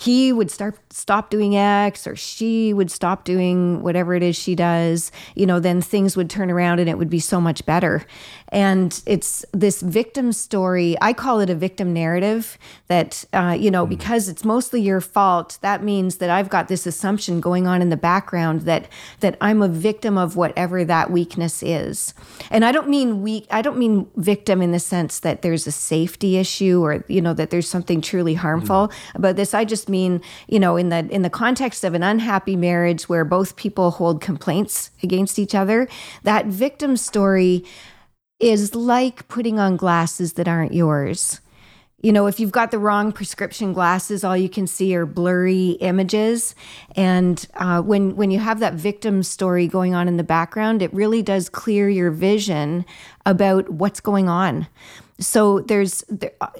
[0.00, 4.54] he would start stop doing X or she would stop doing whatever it is she
[4.54, 8.04] does, you know, then things would turn around and it would be so much better.
[8.50, 10.96] And it's this victim story.
[11.02, 12.56] I call it a victim narrative
[12.86, 13.90] that, uh, you know, mm.
[13.90, 15.58] because it's mostly your fault.
[15.62, 19.62] That means that I've got this assumption going on in the background that that I'm
[19.62, 22.14] a victim of whatever that weakness is.
[22.52, 23.46] And I don't mean weak.
[23.50, 27.34] I don't mean victim in the sense that there's a safety issue or you know
[27.34, 29.14] that there's something truly harmful mm.
[29.16, 29.54] about this.
[29.54, 33.24] I just mean, you know, in the in the context of an unhappy marriage where
[33.24, 35.88] both people hold complaints against each other,
[36.22, 37.64] that victim story
[38.40, 41.40] is like putting on glasses that aren't yours.
[42.00, 45.70] You know, if you've got the wrong prescription glasses, all you can see are blurry
[45.80, 46.54] images.
[46.94, 50.94] And uh, when when you have that victim story going on in the background, it
[50.94, 52.84] really does clear your vision
[53.26, 54.68] about what's going on
[55.20, 56.04] so there's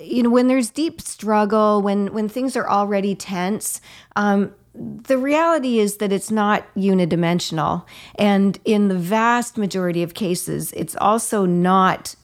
[0.00, 3.80] you know when there's deep struggle when when things are already tense
[4.16, 7.84] um, the reality is that it's not unidimensional.
[8.16, 12.14] And in the vast majority of cases it's also not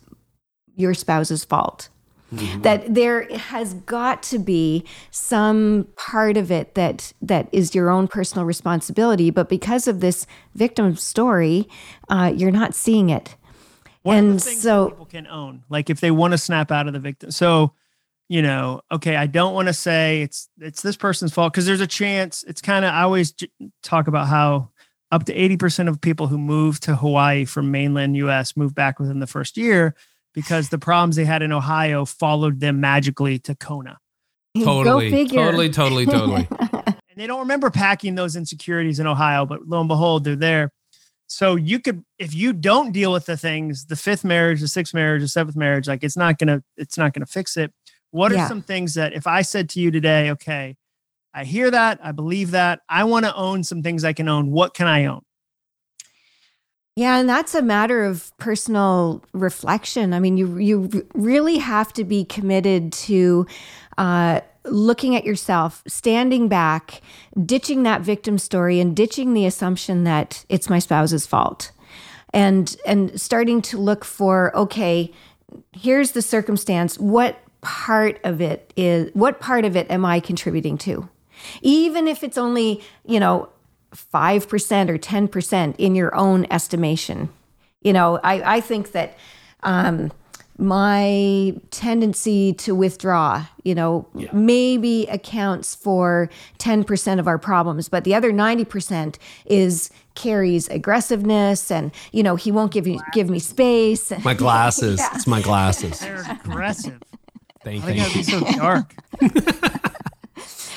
[0.76, 1.88] your spouse's fault.
[2.32, 2.62] Mm-hmm.
[2.62, 8.08] that there has got to be some part of it that that is your own
[8.08, 9.30] personal responsibility.
[9.30, 11.68] But because of this victim story
[12.08, 13.36] uh, you're not seeing it
[14.04, 17.00] one and so people can own, like if they want to snap out of the
[17.00, 17.30] victim.
[17.30, 17.72] So,
[18.28, 21.80] you know, okay, I don't want to say it's it's this person's fault because there's
[21.80, 22.44] a chance.
[22.46, 23.48] It's kind of I always j-
[23.82, 24.70] talk about how
[25.10, 28.56] up to eighty percent of people who move to Hawaii from mainland U.S.
[28.56, 29.94] move back within the first year
[30.34, 33.98] because the problems they had in Ohio followed them magically to Kona.
[34.62, 36.48] Totally, totally, totally, totally.
[36.70, 40.72] and they don't remember packing those insecurities in Ohio, but lo and behold, they're there.
[41.26, 44.94] So you could, if you don't deal with the things, the fifth marriage, the sixth
[44.94, 47.72] marriage, the seventh marriage, like it's not gonna, it's not gonna fix it.
[48.10, 48.48] What are yeah.
[48.48, 50.76] some things that if I said to you today, okay,
[51.34, 54.52] I hear that, I believe that, I want to own some things I can own.
[54.52, 55.22] What can I own?
[56.96, 60.12] Yeah, and that's a matter of personal reflection.
[60.12, 63.48] I mean, you you really have to be committed to
[63.98, 67.00] uh, looking at yourself, standing back,
[67.44, 71.70] ditching that victim story and ditching the assumption that it's my spouse's fault.
[72.32, 75.12] And and starting to look for okay,
[75.72, 76.98] here's the circumstance.
[76.98, 81.08] What part of it is what part of it am I contributing to?
[81.62, 83.48] Even if it's only, you know,
[83.94, 87.28] 5% or 10% in your own estimation.
[87.82, 89.16] You know, I, I think that
[89.62, 90.10] um,
[90.58, 94.28] my tendency to withdraw, you know, yeah.
[94.32, 101.90] maybe accounts for 10% of our problems, but the other 90% is Carey's aggressiveness and,
[102.12, 104.12] you know, he won't give you give me space.
[104.24, 105.00] My glasses.
[105.00, 105.10] yeah.
[105.14, 105.98] It's my glasses.
[106.00, 107.02] They're aggressive.
[107.64, 108.04] Thank, you.
[108.12, 108.94] Be so dark.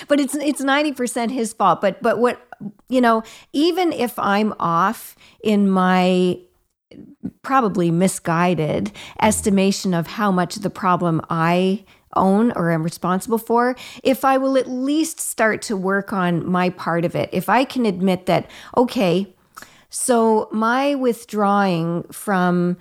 [0.08, 1.82] but it's it's 90% his fault.
[1.82, 2.42] But but what
[2.90, 6.40] you know, even if I'm off in my
[7.42, 11.86] probably misguided estimation of how much the problem I
[12.16, 16.70] own or am responsible for, if I will at least start to work on my
[16.70, 19.34] part of it, if I can admit that, okay,
[19.90, 22.78] so my withdrawing from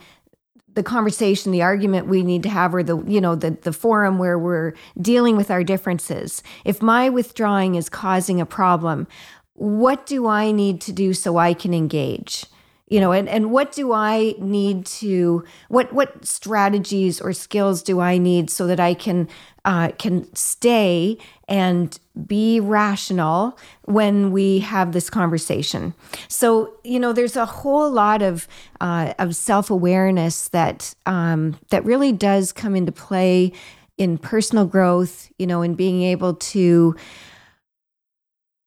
[0.74, 4.18] the conversation, the argument we need to have, or the you know the the forum
[4.18, 6.42] where we're dealing with our differences.
[6.64, 9.06] If my withdrawing is causing a problem,
[9.54, 12.44] what do I need to do so I can engage?
[12.88, 18.01] You know and, and what do i need to what what strategies or skills do
[18.01, 19.29] i need so that i can
[19.64, 21.18] uh, can stay
[21.49, 25.92] and be rational when we have this conversation
[26.29, 28.46] so you know there's a whole lot of
[28.81, 33.53] uh, of self-awareness that um, that really does come into play
[33.99, 36.94] in personal growth you know in being able to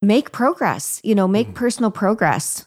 [0.02, 1.56] make progress you know make mm-hmm.
[1.56, 2.66] personal progress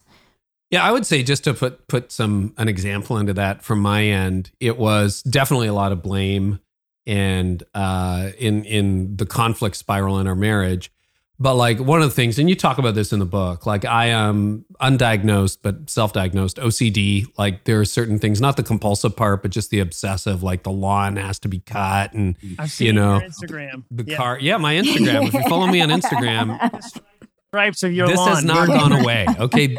[0.73, 4.05] yeah, I would say just to put put some an example into that from my
[4.05, 6.61] end, it was definitely a lot of blame
[7.07, 10.91] and uh, in in the conflict spiral in our marriage.
[11.39, 13.85] But like one of the things, and you talk about this in the book, like
[13.85, 17.27] I am undiagnosed but self-diagnosed OCD.
[17.37, 20.43] Like there are certain things, not the compulsive part, but just the obsessive.
[20.43, 22.35] Like the lawn has to be cut, and
[22.79, 24.17] you know, Instagram, the yeah.
[24.17, 24.39] car.
[24.41, 25.27] Yeah, my Instagram.
[25.27, 26.59] if you follow me on Instagram,
[27.53, 28.29] stripes of your this lawn.
[28.29, 29.27] has not gone away.
[29.39, 29.77] Okay,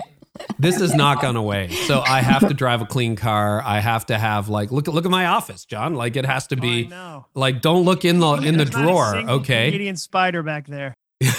[0.57, 1.69] this has not gone away.
[1.69, 3.61] So I have to drive a clean car.
[3.63, 5.95] I have to have like look at look at my office, Jon.
[5.95, 9.15] Like it has to be oh, like don't look in the in the drawer.
[9.15, 9.67] okay.
[9.67, 10.93] Canadian spider back there.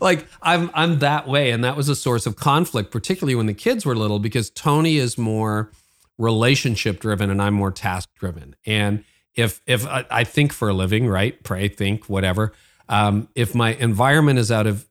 [0.00, 3.54] like I'm I'm that way, and that was a source of conflict, particularly when the
[3.54, 5.70] kids were little, because Toni is more
[6.18, 8.56] relationship driven and I'm more task driven.
[8.66, 11.42] And if if I, I think for a living, right?
[11.44, 12.52] Pray, think, whatever
[12.92, 14.86] um, if my environment is out of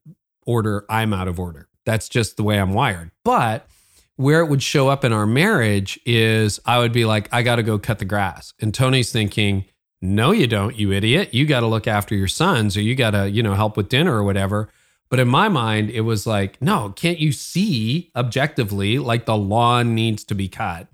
[0.45, 1.67] order, I'm out of order.
[1.85, 3.11] That's just the way I'm wired.
[3.23, 3.67] But
[4.15, 7.55] where it would show up in our marriage is I would be like, I got
[7.55, 8.53] to go cut the grass.
[8.59, 9.65] And Toni's thinking,
[10.01, 11.33] no, you don't, you idiot.
[11.33, 13.89] You got to look after your sons or you got to, you know, help with
[13.89, 14.69] dinner or whatever.
[15.09, 19.93] But in my mind, it was like, no, can't you see objectively like the lawn
[19.93, 20.87] needs to be cut?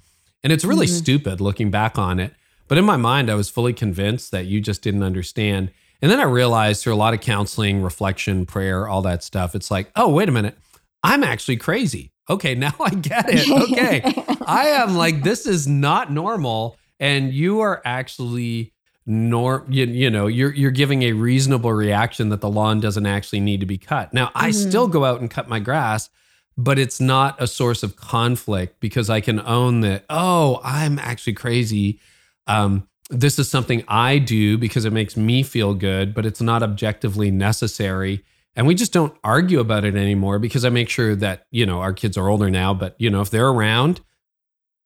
[0.44, 0.96] And it's really mm-hmm.
[0.96, 2.34] stupid looking back on it.
[2.68, 5.72] But in my mind, I was fully convinced that you just didn't understand.
[6.02, 9.72] And then I realized through a lot of counseling, reflection, prayer, all that stuff, it's
[9.72, 10.58] like, oh, wait a minute.
[11.04, 12.12] I'm actually crazy.
[12.30, 13.50] Okay, now I get it.
[13.50, 14.02] Okay.
[14.46, 16.78] I am like, this is not normal.
[17.00, 18.74] And you are actually
[19.10, 23.40] nor you, you know you're you're giving a reasonable reaction that the lawn doesn't actually
[23.40, 24.14] need to be cut.
[24.14, 24.70] Now I mm-hmm.
[24.70, 26.10] still go out and cut my grass,
[26.58, 30.04] but it's not a source of conflict because I can own that.
[30.10, 32.02] Oh, I'm actually crazy.
[32.48, 36.62] Um, this is something I do because it makes me feel good, but it's not
[36.62, 38.26] objectively necessary.
[38.58, 41.80] And we just don't argue about it anymore because I make sure that you know
[41.80, 44.02] our kids are older now, but you know if they're around,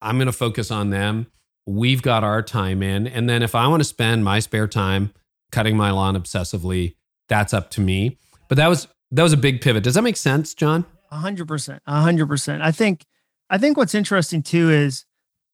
[0.00, 1.26] I'm going to focus on them
[1.66, 3.06] we've got our time in.
[3.06, 5.12] And then if I want to spend my spare time
[5.50, 6.96] cutting my lawn obsessively,
[7.28, 8.18] that's up to me.
[8.48, 9.84] But that was that was a big pivot.
[9.84, 10.84] Does that make sense, Jon?
[11.10, 11.82] A hundred percent.
[11.86, 12.62] A hundred percent.
[12.62, 13.04] I think
[13.50, 15.04] I think what's interesting too is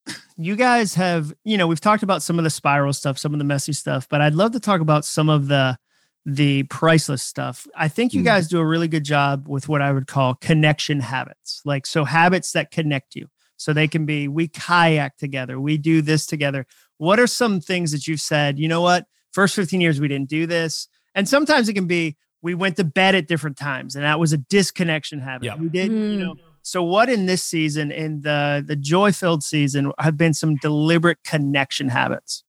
[0.36, 3.38] you guys have, you know, we've talked about some of the spiral stuff, some of
[3.38, 5.78] the messy stuff, but I'd love to talk about some of the
[6.28, 7.66] the priceless stuff.
[7.74, 8.26] I think you mm.
[8.26, 11.62] guys do a really good job with what I would call connection habits.
[11.64, 13.28] Like so habits that connect you.
[13.56, 16.66] So they can be, we kayak together, we do this together.
[16.98, 20.28] What are some things that you've said, you know what, first 15 years we didn't
[20.28, 20.86] do this?
[21.14, 24.34] And sometimes it can be, we went to bed at different times and that was
[24.34, 25.46] a disconnection habit.
[25.46, 25.56] Yeah.
[25.56, 26.12] We did, mm.
[26.12, 26.34] you know.
[26.60, 31.24] So what in this season, in the the joy filled season, have been some deliberate
[31.24, 32.44] connection habits?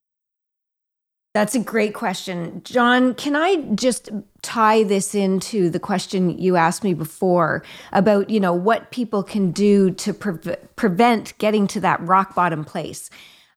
[1.34, 2.62] That's a great question.
[2.64, 4.10] Jon, can I just
[4.42, 9.52] tie this into the question you asked me before about, you know, what people can
[9.52, 13.12] do to pre- prevent getting to that rock bottom place?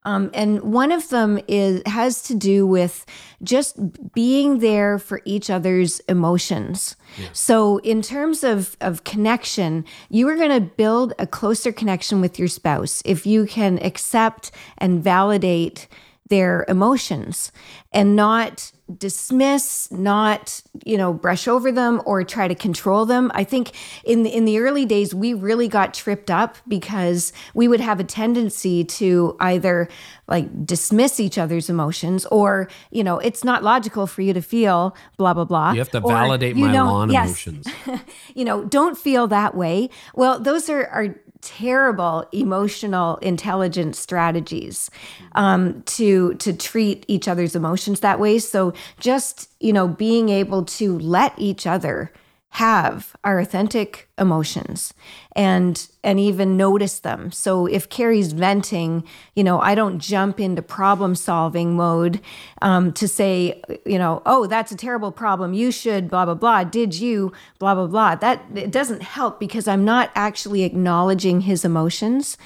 [0.04, 3.06] Um, and one of them is has to do with
[3.42, 3.76] just
[4.12, 6.96] being there for each other's emotions.
[7.16, 7.28] Yeah.
[7.32, 12.36] So, in terms of of connection, you are going to build a closer connection with
[12.36, 15.86] your spouse if you can accept and validate
[16.28, 17.52] their emotions
[17.92, 23.30] and not dismiss not you know brush over them or try to control them.
[23.34, 23.72] I think
[24.04, 28.00] in the, in the early days we really got tripped up because we would have
[28.00, 29.88] a tendency to either
[30.28, 34.96] like dismiss each other's emotions or you know it's not logical for you to feel
[35.16, 35.72] blah blah blah.
[35.72, 37.66] You have to validate my lawn yes, emotions.
[38.34, 39.90] You know don't feel that way.
[40.14, 44.90] Well those are are terrible emotional intelligence strategies
[45.34, 48.38] um, to to treat each other's emotions that way.
[48.38, 52.12] So just you know being able to let each other
[52.50, 54.92] have our authentic emotions
[55.34, 57.30] and and even notice them.
[57.30, 59.04] So if Carey's venting,
[59.36, 62.20] you know, I don't jump into problem solving mode
[62.60, 65.54] um, to say, you know, oh, that's a terrible problem.
[65.54, 66.64] You should blah blah blah.
[66.64, 68.16] Did you blah blah blah?
[68.16, 72.36] That it doesn't help because I'm not actually acknowledging his emotions.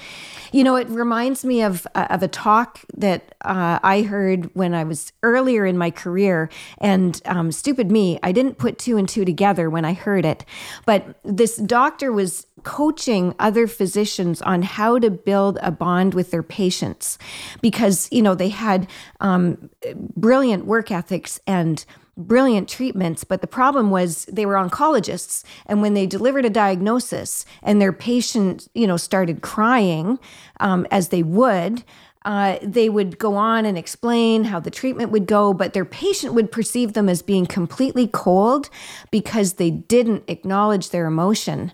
[0.53, 4.73] You know, it reminds me of uh, of a talk that uh, I heard when
[4.73, 9.09] I was earlier in my career, and um, stupid me, I didn't put two and
[9.09, 10.45] two together when I heard it.
[10.85, 16.43] But this doctor was coaching other physicians on how to build a bond with their
[16.43, 17.17] patients
[17.61, 18.87] because you know they had
[19.19, 19.69] um,
[20.15, 21.85] brilliant work ethics and
[22.17, 25.43] brilliant treatments, but the problem was they were oncologists.
[25.67, 30.17] And when they delivered a diagnosis and their patient, you know, started crying
[30.59, 31.83] um, as they would,
[32.27, 36.33] uh, they would go on and explain how the treatment would go, but their patient
[36.33, 38.69] would perceive them as being completely cold
[39.11, 41.71] because they didn't acknowledge their emotion.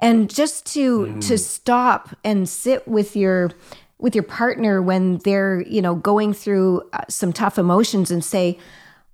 [0.00, 1.28] And just to mm.
[1.28, 3.50] to stop and sit with your
[3.98, 8.58] with your partner when they're you know going through uh, some tough emotions and say,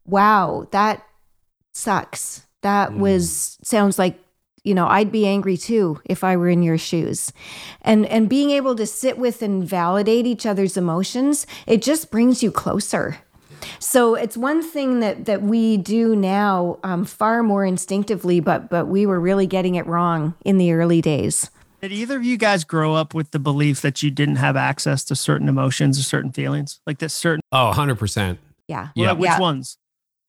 [0.05, 1.05] wow, that
[1.74, 2.47] sucks.
[2.62, 2.99] That mm.
[2.99, 4.20] was sounds like
[4.67, 7.33] you know i'd be angry too if i were in your shoes.
[7.83, 12.43] And and being able to sit with and validate each other's emotions it just brings
[12.43, 13.19] you closer.
[13.79, 18.87] So it's one thing that that we do now um, far more instinctively but but
[18.87, 21.51] we were really getting it wrong in the early days.
[21.83, 25.05] Did either of you guys grow up with the belief that you didn't have access
[25.05, 26.81] to certain emotions or certain feelings?
[26.87, 28.39] Like that certain oh 100%
[28.69, 28.89] yeah.
[28.95, 29.39] Yeah which yeah.
[29.39, 29.79] ones?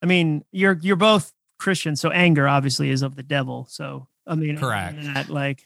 [0.02, 3.66] I mean, you're you're both Christian, so anger obviously is of the devil.
[3.70, 4.98] So I mean, correct.
[5.14, 5.64] That, like,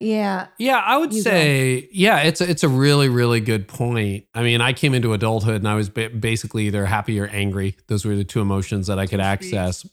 [0.00, 0.48] Yeah.
[0.58, 4.26] Yeah, I would You say, yeah, it's a, it's a really really good point.
[4.34, 7.76] I mean, I came into adulthood and I was ba- basically either happy or angry.
[7.86, 9.86] Those were the two emotions that I could Two access.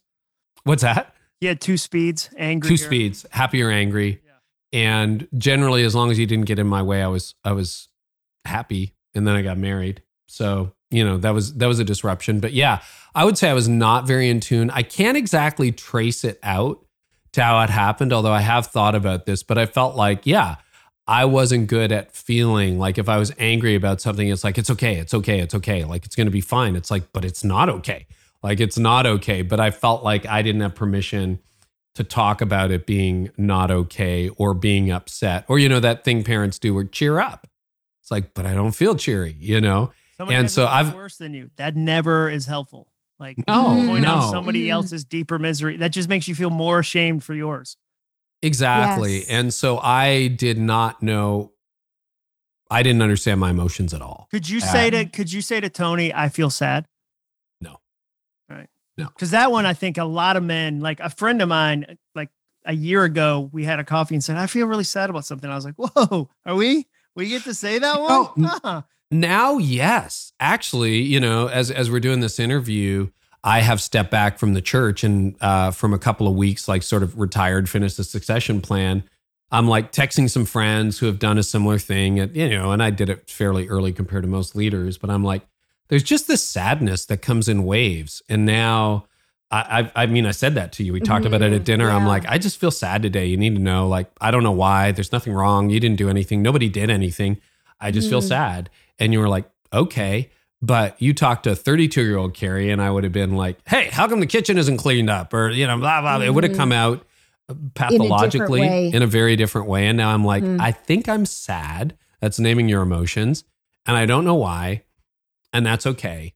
[0.63, 1.13] What's that?
[1.39, 2.69] He had two speeds, angry.
[2.69, 4.21] Two speeds, happy or angry.
[4.25, 4.31] Yeah.
[4.79, 7.87] And generally, as long as you didn't get in my way, I was I was
[8.45, 8.93] happy.
[9.15, 12.39] And then I got married, so you know that was that was a disruption.
[12.39, 12.81] But yeah,
[13.15, 14.69] I would say I was not very in tune.
[14.69, 16.85] I can't exactly trace it out
[17.33, 19.43] to how it happened, although I have thought about this.
[19.43, 20.55] But I felt like, yeah,
[21.07, 24.69] I wasn't good at feeling like if I was angry about something, it's like it's
[24.69, 26.75] okay, it's okay, it's okay, like it's going to be fine.
[26.75, 28.05] It's like, but it's not okay.
[28.43, 29.41] Like it's not okay.
[29.41, 31.39] But I felt like I didn't have permission
[31.95, 36.23] to talk about it being not okay or being upset or you know that thing
[36.23, 37.47] parents do where cheer up.
[38.01, 39.91] It's like, but I don't feel cheery, you know.
[40.15, 41.49] Somebody And so I've- worse than you.
[41.57, 42.87] That never is helpful.
[43.19, 44.71] Like No, point out somebody Mm.
[44.71, 45.77] else's deeper misery.
[45.77, 47.75] That just makes you feel more ashamed for yours.
[48.41, 49.19] Exactly.
[49.19, 49.27] Yes.
[49.29, 51.51] And so I did not know
[52.71, 54.27] I didn't understand my emotions at all.
[54.31, 56.87] Could you say Uh, to could you say to Toni, I feel sad?
[57.59, 57.81] No.
[58.47, 58.69] Right.
[58.97, 59.05] No.
[59.07, 62.29] Because that one, I think a lot of men, like a friend of mine, like
[62.65, 65.49] a year ago, we had a coffee and said, I feel really sad about something.
[65.49, 66.85] I was like, Whoa, are we?
[67.15, 68.11] We get to say that one?
[68.11, 68.81] Oh, n- Huh.
[69.11, 70.33] Now, yes.
[70.39, 73.09] Actually, you know, as as we're doing this interview,
[73.43, 76.83] I have stepped back from the church and uh, from a couple of weeks, like
[76.83, 79.03] sort of retired, finished the succession plan.
[79.51, 82.83] I'm like texting some friends who have done a similar thing, and you know, and
[82.83, 84.97] I did it fairly early compared to most leaders.
[84.99, 85.41] But I'm like,
[85.87, 89.05] there's just this sadness that comes in waves, and now.
[89.51, 90.93] I, I I mean, I said that to you.
[90.93, 91.89] We talked about it at Mhm, dinner.
[91.89, 93.25] I'm like, I just feel sad today.
[93.25, 94.91] You need to know, like, I don't know why.
[94.91, 95.71] There's nothing wrong.
[95.71, 96.43] You didn't do anything.
[96.43, 97.37] Nobody did anything.
[97.79, 98.27] I just feel Mhm.
[98.27, 98.69] sad.
[98.99, 100.29] And you were like, okay.
[100.61, 103.89] But you talked to 32 year old Carey, and I would have been like, hey,
[103.91, 105.33] how come the kitchen isn't cleaned up?
[105.33, 106.19] Or, you know, blah, blah.
[106.19, 106.57] It would have Mhm.
[106.57, 107.05] come out
[107.75, 108.91] pathologically way.
[108.93, 109.87] in a very different way.
[109.87, 110.59] And now I'm like, Mm.
[110.59, 111.97] I think I'm sad.
[112.19, 113.43] That's naming your emotions.
[113.85, 114.83] And I don't know why.
[115.53, 116.33] And that's okay.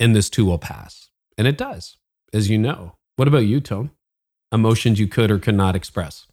[0.00, 1.10] And this too will pass.
[1.36, 1.96] And it does,
[2.32, 2.96] as you know.
[3.16, 3.90] What about you, Tone?
[4.52, 6.26] Emotions you could or could not express.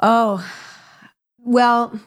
[0.00, 0.44] Oh,
[1.38, 2.00] well,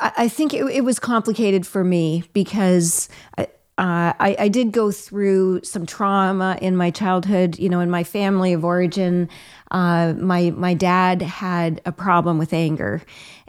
[0.00, 3.08] I, think it, it was complicated for me because
[3.38, 3.44] I,
[3.78, 7.58] uh, I, I did go through some trauma in my childhood.
[7.58, 9.28] You know, in my family of origin,
[9.70, 13.02] uh, my my dad had a problem with anger,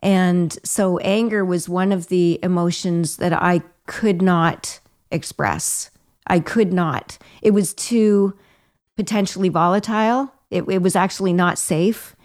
[0.04, 4.80] and so anger was one of the emotions that I could not
[5.12, 5.90] express.
[6.28, 7.18] I could not.
[7.42, 8.38] It was too
[8.96, 10.32] potentially volatile.
[10.52, 12.16] It, it was actually not safe.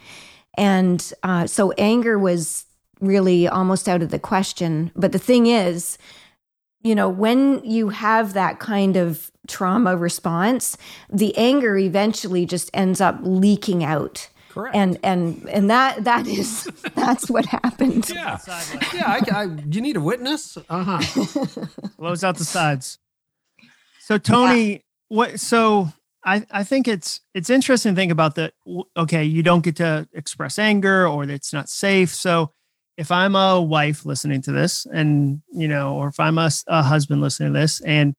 [0.56, 2.63] And uh, so anger was
[3.06, 4.90] really almost out of the question.
[4.94, 5.98] But the thing is,
[6.82, 10.76] you know, when you have that kind of trauma response,
[11.10, 14.28] the anger eventually just ends up leaking out.
[14.50, 14.76] Correct.
[14.76, 18.08] And and and that that is that's what happened.
[18.08, 18.38] yeah.
[18.92, 19.02] Yeah.
[19.06, 20.56] I, I, you need a witness?
[20.68, 21.66] Uh huh.
[21.98, 22.98] Blows out the sides.
[24.00, 25.40] So Toni, what?
[25.40, 25.88] So
[26.24, 28.52] I I think it's it's interesting to think about that.
[28.96, 32.14] okay, you don't get to express anger or it's not safe.
[32.14, 32.52] So
[32.96, 37.20] if I'm a wife listening to this, and you know, or if I'm a husband
[37.20, 38.14] listening to this, and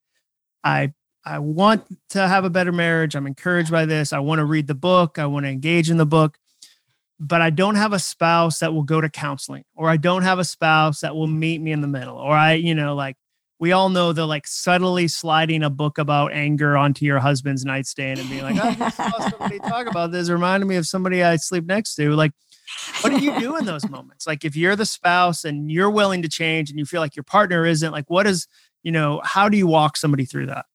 [0.64, 4.14] I I want to have a better marriage, I'm encouraged by this.
[4.14, 5.18] I want to read the book.
[5.18, 6.38] I want to engage in the book.
[7.18, 10.38] But I don't have a spouse that will go to counseling, or I don't have
[10.38, 13.16] a spouse that will meet me in the middle, or I, you know, like
[13.58, 18.20] we all know the like subtly sliding a book about anger onto your husband's nightstand
[18.20, 20.30] and being like, oh, I saw somebody talk about this.
[20.30, 22.12] Reminded me of somebody I sleep next to.
[22.12, 22.32] Like,
[23.02, 24.28] what do you do in those moments?
[24.28, 27.24] Like, if you're the spouse and you're willing to change and you feel like your
[27.24, 28.48] partner isn't, like, what is,
[28.84, 30.66] you know, how do you walk somebody through that?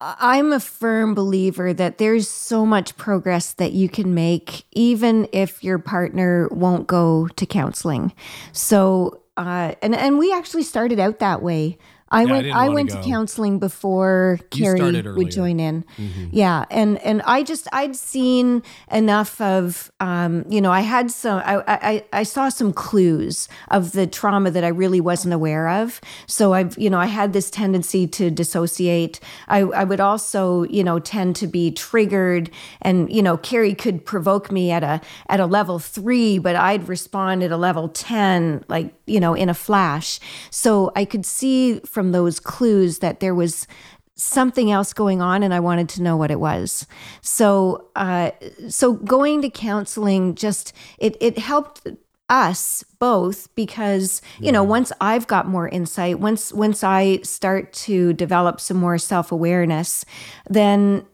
[0.00, 5.64] I'm a firm believer that there's so much progress that you can make, even if
[5.64, 8.12] your partner won't go to counseling.
[8.52, 11.78] So, uh, and and we actually started out that way.
[12.10, 15.84] I Yeah, went I, wanna went to counseling before You Carey would join in.
[15.98, 16.28] Mhm.
[16.30, 21.42] Yeah, and and I just I'd seen enough of um, you know I had some
[21.44, 26.00] I, I I saw some clues of the trauma that I really wasn't aware of.
[26.26, 29.20] So I've you know I had this tendency to dissociate.
[29.48, 32.50] I I would also you know tend to be triggered,
[32.80, 36.88] and you know Carey could provoke me at a at a level three, but I'd
[36.88, 40.20] respond at a level ten, like you know in a flash.
[40.50, 43.66] So I could see from those clues that there was
[44.14, 46.86] something else going on and I wanted to know what it was.
[47.22, 48.30] So uh
[48.68, 51.88] so going to counseling just it it helped
[52.28, 58.12] us both because you know once I've got more insight once once I start to
[58.12, 60.04] develop some more self-awareness
[60.48, 61.04] then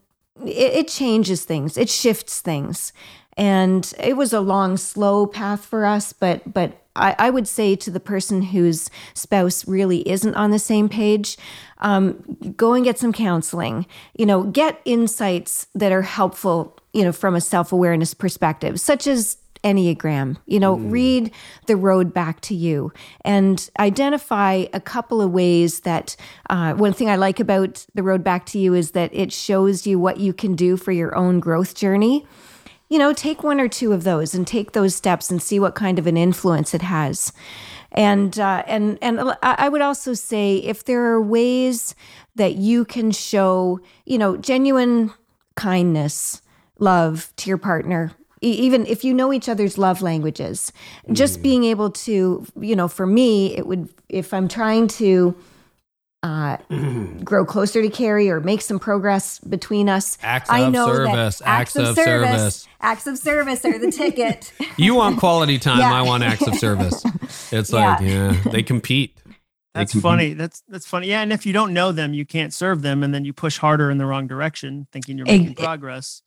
[0.45, 1.79] it, it changes things.
[1.79, 2.93] It shifts things
[3.37, 7.75] And it was a long, slow path for us, but but I, I would say
[7.77, 11.37] to the person whose spouse really isn't on the same page,
[11.79, 13.87] um, go and get some counseling.
[14.17, 16.79] You know, get insights that are helpful.
[16.93, 20.37] You know, from a self awareness perspective, such as Enneagram.
[20.47, 20.93] You know, mm.
[20.93, 21.33] read
[21.67, 22.93] The Road Back to You
[23.25, 26.15] and identify a couple of ways that
[26.51, 29.87] uh, one thing I like about The Road Back to You is that it shows
[29.87, 32.27] you what you can do for your own growth journey.
[32.89, 35.75] You know, take one or two of those and take those steps and see what
[35.75, 37.33] kind of an influence it has.
[37.93, 41.95] And uh, and and I would also say if there are ways
[42.35, 45.13] that you can show, you know, genuine
[45.55, 46.43] kindness,
[46.79, 48.13] love to your partner
[48.45, 50.73] even if you know each other's love languages,
[51.13, 51.43] just mm.
[51.43, 55.35] being able to, you know, for me, it would, if I'm trying to
[56.25, 56.57] uh,
[57.23, 61.47] grow closer to Carey or make some progress between us, acts I know service, that
[61.47, 64.51] acts, acts of, service, service, acts of service are the ticket.
[64.79, 65.81] you want quality time.
[65.81, 65.93] Yeah.
[65.93, 67.05] I want acts of service.
[67.51, 69.17] It's like, yeah, yeah they compete.
[69.75, 70.35] That's funny.
[70.35, 71.09] That's that's funny.
[71.09, 73.59] Yeah, and if you don't know them, you can't serve them, and then you push
[73.59, 76.23] harder in the wrong direction, thinking you're making it, progress.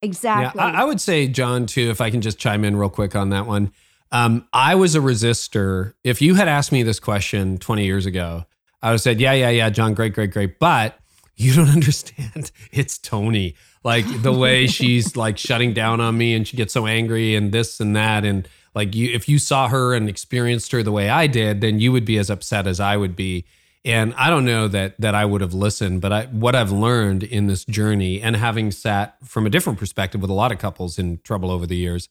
[0.00, 0.60] Exactly.
[0.60, 3.16] Yeah, I, I, would say, Jon, too, if I can just chime in real quick
[3.16, 3.72] on that one.
[4.12, 5.94] Um, I was a resistor.
[6.04, 8.46] If you had asked me this question 20 years ago,
[8.84, 10.58] I would have said, yeah, yeah, yeah, Jon, great, great, great.
[10.58, 10.98] But
[11.36, 12.52] you don't understand.
[12.70, 13.54] It's Toni.
[13.82, 17.50] Like the way she's like shutting down on me and she gets so angry and
[17.50, 18.26] this and that.
[18.26, 21.80] And like you, if you saw her and experienced her the way I did, then
[21.80, 23.46] you would be as upset as I would be.
[23.86, 27.22] And I don't know that that I would have listened, but I, what I've learned
[27.22, 30.98] in this journey and having sat from a different perspective with a lot of couples
[30.98, 32.10] in trouble over the years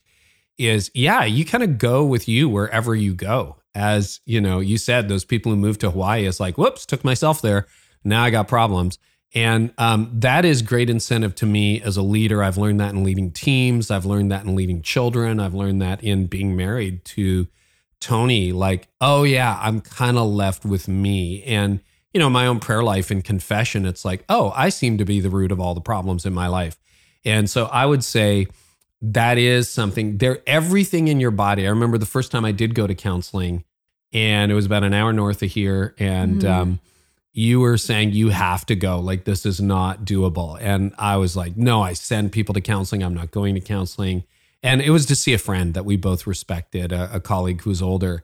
[0.58, 3.58] is yeah, you kind of go with you wherever you go.
[3.76, 7.04] As you know, you said those people who moved to Hawaii is like, whoops, took
[7.04, 7.66] myself there.
[8.04, 9.00] Now I got problems.
[9.36, 12.44] And um, that is great incentive to me as a leader.
[12.44, 13.90] I've learned that in leading teams.
[13.90, 15.40] I've learned that in leading children.
[15.40, 17.48] I've learned that in being married to
[18.00, 21.42] Toni, like, oh yeah, I'm kind of left with me.
[21.44, 21.80] And,
[22.14, 25.20] you know, my own prayer life and confession, it's like, oh, I seem to be
[25.20, 26.78] the root of all the problems in my life.
[27.26, 28.48] And so I would say
[29.06, 31.68] that is something there, everything in your body.
[31.68, 33.66] I remember the first time I did go to counseling,
[34.14, 35.94] and it was about an hour north of here.
[36.00, 36.62] And mm-hmm.
[36.62, 36.80] um,
[37.34, 40.58] you were saying you have to go, like, this is not doable.
[40.62, 43.04] And I was like, no, I send people to counseling.
[43.04, 44.24] I'm not going to counseling.
[44.62, 47.82] And it was to see a friend that we both respected, a, a colleague who's
[47.82, 48.24] older.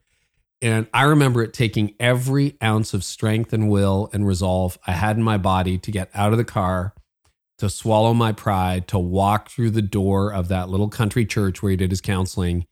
[0.61, 5.17] And I remember it taking every ounce of strength and will and resolve I had
[5.17, 6.93] in my body to get out of the car,
[7.60, 11.72] to swallow my pride, to walk through the door of that little country church where
[11.72, 12.66] he did his counseling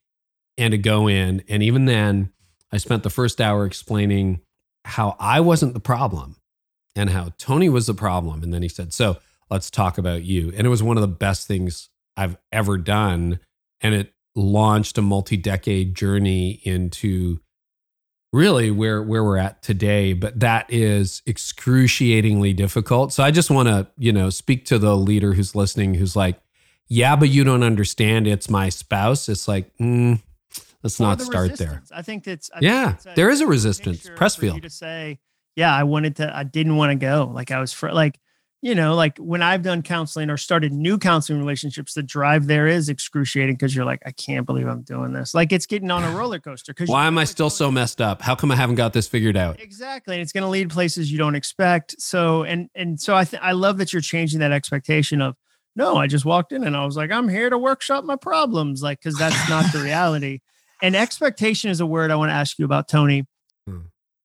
[0.58, 1.44] and to go in.
[1.48, 2.32] And even then,
[2.72, 4.42] I spent the first hour explaining
[4.86, 6.38] how I wasn't the problem
[6.96, 8.42] and how Toni was the problem.
[8.44, 9.18] And then he said, So
[9.50, 10.52] let's talk about you.
[10.56, 13.40] And it was one of the best things I've ever done
[13.82, 17.40] and it launched a multi-decade journey into
[18.34, 23.14] really where where we're at today but that is excruciatingly difficult.
[23.14, 26.40] So i just want to you know speak to the leader who's listening who's like
[26.88, 28.28] yeah but you don't understand.
[28.28, 29.28] It's my spouse.
[29.30, 30.22] It's like mm,
[30.84, 31.90] let's not the start resistance.
[31.90, 34.08] there i think that's I yeah think there is a resistance.
[34.10, 35.20] pressfield to say
[35.56, 37.32] yeah i wanted to i didn't want to go.
[37.34, 38.20] Like i was for like
[38.62, 42.66] you know, like when I've done counseling or started new counseling relationships, the drive there
[42.66, 45.36] is excruciating because you're like, I can't believe I'm doing this.
[45.36, 46.74] Like it's getting on a roller coaster.
[46.74, 48.22] Because why am I still so messed up?
[48.22, 49.60] How come I haven't got this figured out?
[49.60, 52.02] Exactly, and it's going to lead places you don't expect.
[52.02, 55.36] So and and so I th- I love that you're changing that expectation of
[55.76, 58.82] no, I just walked in and I was like, I'm here to workshop my problems,
[58.82, 60.40] like because that's not the reality.
[60.82, 63.28] And expectation is a word I want to ask you about, Toni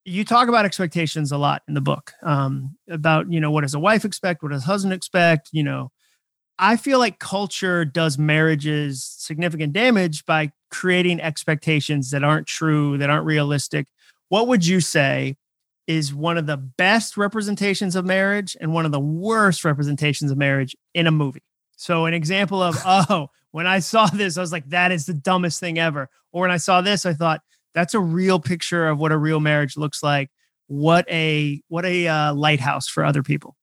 [0.04, 3.74] you talk about expectations a lot in the book um, about you know what does
[3.74, 4.42] a wife expect?
[4.42, 5.50] What does a husband expect?
[5.52, 5.90] You know
[6.58, 13.10] i feel like culture does marriages significant damage by creating expectations that aren't true that
[13.10, 13.86] aren't realistic.
[14.30, 15.36] What would you say
[15.86, 20.38] is one of the best representations of marriage and one of the worst representations of
[20.38, 21.42] marriage in a movie?
[21.76, 25.14] So an example of oh when i saw this i was like that is the
[25.14, 26.08] dumbest thing ever.
[26.32, 27.42] Or when i saw this i thought
[27.74, 30.30] that's a real picture of what a real marriage looks like.
[30.66, 33.56] What a what a uh, lighthouse for other people.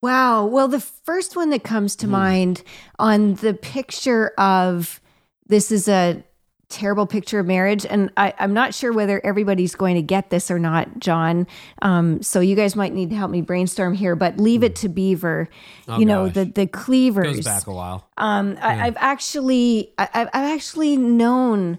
[0.00, 0.46] Wow.
[0.46, 2.10] Well the first one that comes to mm.
[2.10, 2.62] mind
[2.98, 5.00] on the picture of
[5.46, 6.22] this is a
[6.68, 7.86] terrible picture of marriage.
[7.86, 11.46] And I, am not sure whether everybody's going to get this or not, Jon.
[11.82, 14.88] Um, so you guys might need to help me brainstorm here, but leave it to
[14.88, 15.48] Beaver.
[15.88, 16.34] Oh, you know, gosh.
[16.34, 17.36] the the cleavers.
[17.36, 18.08] Goes back a while.
[18.16, 18.68] Um, yeah.
[18.68, 21.78] I, have actually I, have actually known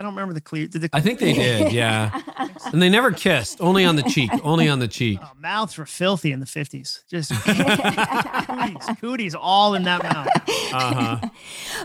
[0.00, 0.66] I don't remember the clear.
[0.66, 2.22] Did the I think they did, yeah.
[2.72, 5.18] and they never kissed, only on the cheek, only on the cheek.
[5.22, 7.04] Oh, mouths were filthy in the fifties.
[7.10, 10.28] Just cooties, cooties all in that mouth.
[10.72, 11.28] Uh-huh.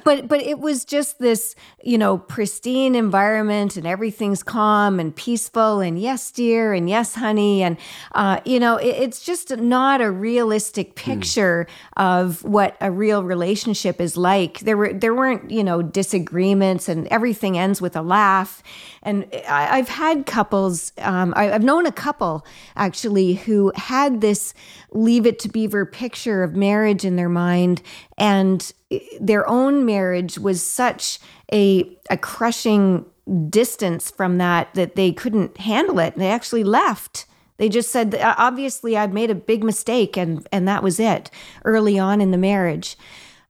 [0.06, 5.82] but but it was just this, you know, pristine environment and everything's calm and peaceful
[5.82, 7.76] and yes, dear, and yes, honey, and
[8.14, 11.12] uh, you know, it, it's just not a realistic hmm.
[11.12, 12.02] picture mm.
[12.02, 14.60] of what a real relationship is like.
[14.60, 18.64] There were there weren't you know disagreements and everything ends with a laugh.
[19.04, 22.46] And I, have had couples, um, I, I've known a couple
[22.76, 24.54] actually who had this
[24.92, 27.82] leave it to beaver picture of marriage in their mind.
[28.18, 28.72] And
[29.20, 31.20] their own marriage was such
[31.52, 33.06] a a crushing
[33.50, 36.16] distance from that that they couldn't handle it.
[36.16, 37.26] They actually left.
[37.58, 41.32] They just said obviously i've made a big mistake and and that was it
[41.64, 42.98] early on in the marriage.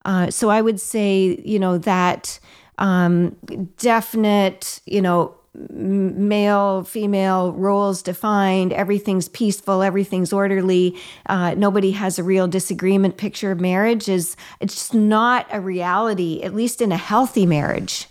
[0.03, 2.39] Uh, so i would say you know that
[2.77, 3.35] um,
[3.77, 5.35] definite you know
[5.69, 8.73] male female roles defined.
[8.73, 9.81] Everything's peaceful.
[9.81, 10.97] Everything's orderly.
[11.27, 13.17] Uh, nobody has a real disagreement.
[13.17, 18.07] Picture of marriage is it's just not a reality at least in a healthy marriage.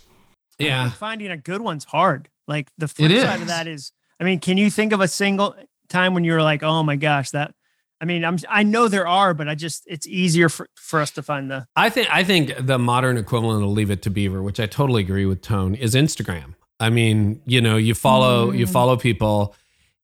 [0.57, 0.89] Yeah.
[0.89, 2.29] Finding a good one's hard.
[2.47, 5.55] Like the flip side of that is i mean can you think of a single
[5.89, 7.53] time when you're like oh my gosh that
[8.01, 11.11] I mean, I'm I know there are, but I just it's easier for, for us
[11.11, 11.67] to find the.
[11.75, 15.01] I think I think the modern equivalent of Leave It to Beaver, which I totally
[15.01, 16.55] agree with Tone, is Instagram.
[16.79, 18.57] I mean, you know, you follow mm.
[18.57, 19.55] you follow people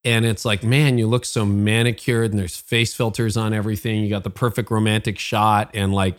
[0.04, 4.02] and it's like, man, you look so manicured and there's face filters on everything.
[4.02, 6.18] You got the perfect romantic shot and like,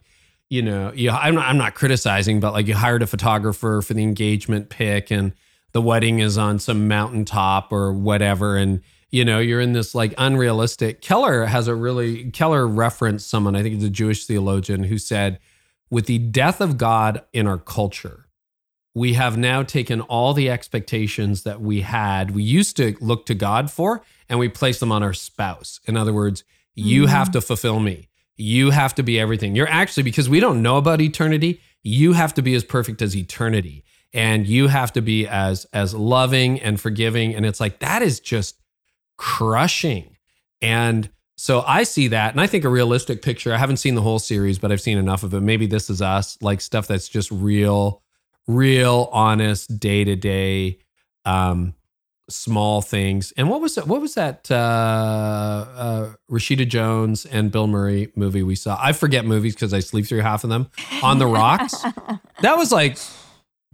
[0.50, 3.94] you know, you I'm not, I'm not criticizing, but like you hired a photographer for
[3.94, 5.32] the engagement pic and
[5.72, 8.82] the wedding is on some mountaintop or whatever and
[9.12, 11.02] you know, you're in this like unrealistic.
[11.02, 15.38] Keller has a really Keller referenced someone, I think it's a Jewish theologian who said
[15.90, 18.26] with the death of God in our culture,
[18.94, 23.34] we have now taken all the expectations that we had, we used to look to
[23.34, 25.80] God for, and we place them on our spouse.
[25.86, 26.44] In other words,
[26.74, 27.10] you mm-hmm.
[27.10, 28.08] have to fulfill me.
[28.36, 29.54] You have to be everything.
[29.54, 33.14] You're actually, because we don't know about eternity, you have to be as perfect as
[33.14, 33.84] eternity.
[34.14, 37.34] And you have to be as as loving and forgiving.
[37.34, 38.61] And it's like that is just
[39.22, 40.16] crushing.
[40.60, 43.54] And so I see that, and I think a realistic picture.
[43.54, 45.40] I haven't seen the whole series, but I've seen enough of it.
[45.40, 48.02] Maybe this is us, like stuff that's just real
[48.48, 50.78] real honest day to day
[51.24, 51.72] um
[52.28, 53.32] small things.
[53.36, 53.86] And what was that?
[53.86, 54.50] What was that?
[54.50, 58.76] Uh, uh, Rashida Jones and Bill Murray movie we saw.
[58.80, 60.68] I forget movies because I sleep through half of them.
[61.02, 61.82] On the Rocks.
[62.40, 62.98] that was like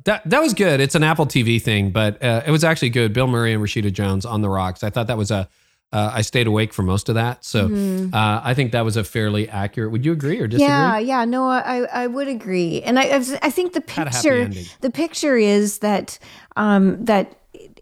[0.09, 0.29] that.
[0.29, 0.81] That was good.
[0.81, 3.13] It's an Apple TV thing, but uh, it was actually good.
[3.13, 4.83] Bill Murray and Rashida Jones on the Rocks.
[4.83, 5.49] I thought that was a
[5.91, 8.15] uh, I stayed awake for most of that, so mm-hmm.
[8.15, 9.91] uh, I think that was a fairly accurate.
[9.91, 10.67] Would you agree or disagree?
[10.67, 14.51] Yeah, yeah, no, I I would agree, and I I think the picture
[14.81, 16.19] the picture is that
[16.57, 17.38] um, that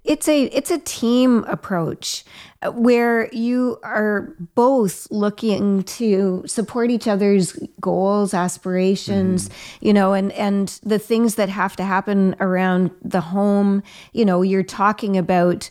[0.07, 2.25] it's a it's a team approach
[2.63, 9.87] uh, where you are both looking to support each other's goals aspirations mm-hmm.
[9.87, 13.83] you know and and the things that have to happen around the home.
[14.13, 15.69] You know you're talking about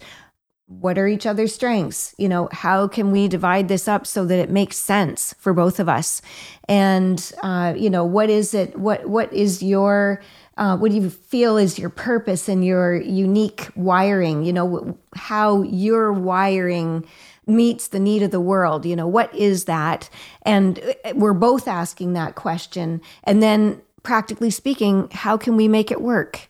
[0.68, 2.16] what are each other's strengths?
[2.18, 5.80] You know how can we divide this up so that it makes sense for both
[5.80, 6.22] of us?
[6.68, 10.22] And uh, you know what is it what what is your
[10.58, 15.62] uh, what do you feel is your purpose and your unique wiring you know how
[15.64, 17.06] your wiring
[17.48, 20.10] meets the need of the world you know what is that?
[20.42, 23.02] And uh, we're both asking that question.
[23.24, 26.50] And then practically speaking how can we make it work?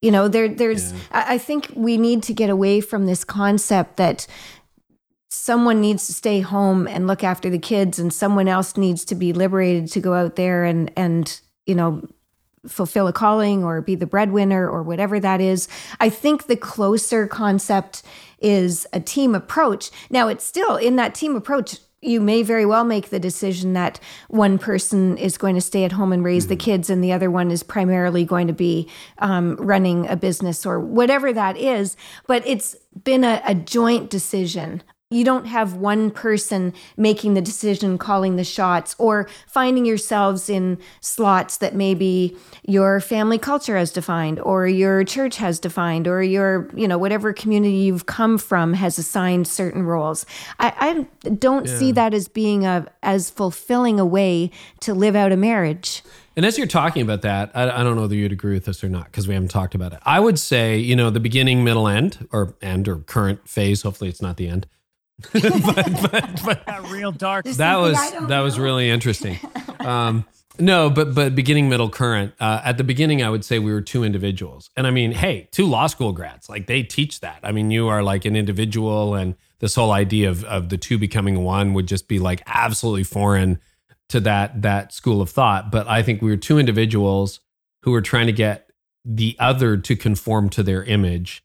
[0.00, 0.98] You know, there there's yeah.
[1.12, 4.26] I, I think we need to get away from this concept that
[5.30, 9.14] someone needs to stay home and look after the kids and someone else needs to
[9.14, 12.06] be liberated to go out there and and you know
[12.66, 15.68] fulfill a calling or be the breadwinner or whatever that is.
[16.00, 18.02] I think the closer concept
[18.40, 19.90] is a team approach.
[20.10, 24.00] Now it's still in that team approach you may very well make the decision that
[24.26, 26.50] one person is going to stay at home and raise mm-hmm.
[26.50, 30.66] the kids and the other one is primarily going to be um, running a business
[30.66, 31.96] or whatever that is.
[32.26, 34.82] But it's been a, a joint decision
[35.12, 40.78] you don't have one person making the decision, calling the shots, or finding yourselves in
[41.00, 42.36] slots that maybe
[42.66, 47.32] your family culture has defined, or your church has defined, or your, you know, whatever
[47.32, 50.24] community you've come from has assigned certain roles.
[50.58, 51.78] I, I don't yeah.
[51.78, 54.50] see that as being a as fulfilling a way
[54.80, 56.02] to live out a marriage.
[56.34, 58.82] And as you're talking about that, I, I don't know whether you'd agree with this
[58.82, 59.98] or not because we haven't talked about it.
[60.04, 63.82] I would say, you know, the beginning, middle, end, or end or current phase.
[63.82, 64.66] Hopefully, it's not the end
[65.32, 67.44] but, but, but that real dark.
[67.44, 68.44] That was that know.
[68.44, 69.38] was really interesting.
[69.82, 70.26] Um,
[70.60, 72.34] no, but but beginning, middle, current.
[72.38, 75.48] Uh, at the beginning, I would say we were two individuals, and I mean, hey,
[75.50, 77.40] two law school grads, like they teach that.
[77.42, 80.98] I mean, you are like an individual, and this whole idea of of the two
[80.98, 83.58] becoming one would just be like absolutely foreign
[84.10, 85.72] to that that school of thought.
[85.72, 87.40] But I think we were two individuals
[87.82, 88.70] who were trying to get
[89.04, 91.42] the other to conform to their image.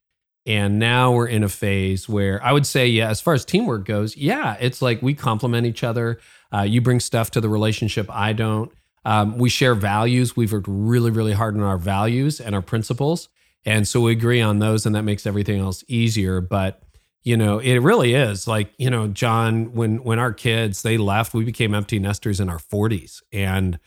[0.47, 3.85] And now we're in a phase where I would say, yeah, as far as teamwork
[3.85, 6.19] goes, yeah, it's like we complement each other.
[6.53, 8.71] Uh, you bring stuff to the relationship I don't.
[9.03, 10.37] Um, we share values.
[10.37, 13.27] We've worked really, really hard on our values and our principles.
[13.65, 16.39] And so we agree on those, and that makes everything else easier.
[16.39, 16.81] But
[17.23, 21.33] you know, it really is like, you know, Jon, when when our kids they left,
[21.33, 23.21] we became empty nesters in our 40s.
[23.33, 23.79] And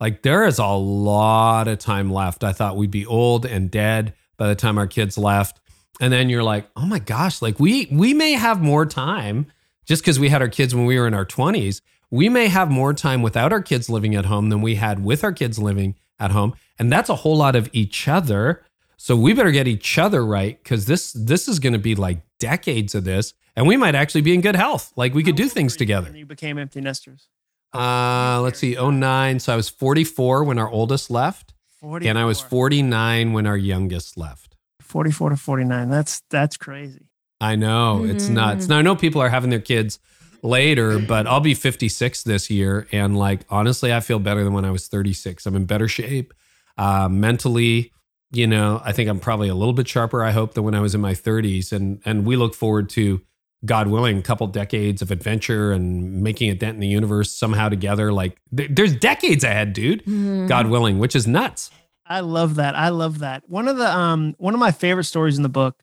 [0.00, 2.42] like there is a lot of time left.
[2.42, 5.60] I thought we'd be old and dead by the time our kids left.
[6.00, 9.46] And then you're like, oh my gosh, like we we may have more time
[9.84, 11.80] just because we had our kids when we were in our 20s.
[12.10, 15.22] We may have more time without our kids living at home than we had with
[15.22, 16.54] our kids living at home.
[16.78, 18.64] And that's a whole lot of each other.
[18.96, 22.18] So we better get each other right because this this is going to be like
[22.38, 24.92] decades of this, and we might actually be in good health.
[24.96, 26.10] Like we could do things together.
[26.16, 27.28] you became empty nesters.
[27.72, 29.38] Uh, let's see, 09.
[29.38, 32.08] So I was 44 when our oldest left, 44.
[32.10, 34.49] and I was 49 when our youngest left.
[34.90, 35.88] 44 to 49.
[35.88, 37.06] That's that's crazy.
[37.40, 38.68] I know it's nuts.
[38.68, 39.98] Now I know people are having their kids
[40.42, 44.64] later, but I'll be 56 this year, and like honestly, I feel better than when
[44.64, 45.46] I was 36.
[45.46, 46.34] I'm in better shape,
[46.76, 47.92] uh, mentally.
[48.32, 50.22] You know, I think I'm probably a little bit sharper.
[50.22, 53.22] I hope than when I was in my 30s, and and we look forward to,
[53.64, 57.68] God willing, a couple decades of adventure and making a dent in the universe somehow
[57.70, 58.12] together.
[58.12, 60.04] Like th- there's decades ahead, dude.
[60.48, 61.70] God willing, which is nuts.
[62.10, 62.76] I love that.
[62.76, 63.48] I love that.
[63.48, 65.82] One of the um one of my favorite stories in the book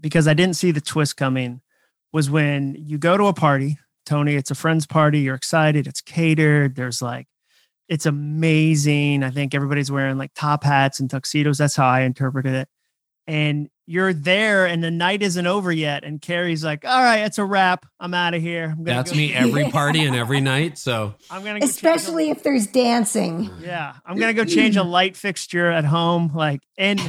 [0.00, 1.62] because I didn't see the twist coming
[2.12, 6.00] was when you go to a party, Toni, it's a friend's party, you're excited, it's
[6.02, 7.28] catered, there's like
[7.88, 9.22] it's amazing.
[9.22, 11.58] I think everybody's wearing like top hats and tuxedos.
[11.58, 12.68] That's how I interpreted it.
[13.28, 16.02] And you're there and the night isn't over yet.
[16.04, 17.86] And Carey's like, all right, it's a wrap.
[18.00, 18.74] I'm out of here.
[18.76, 20.76] I'm That's go- me every party and every night.
[20.78, 23.50] So I'm gonna go change a- Especially if there's dancing.
[23.60, 26.32] Yeah, I'm gonna go change a light fixture at home.
[26.34, 27.00] Like, and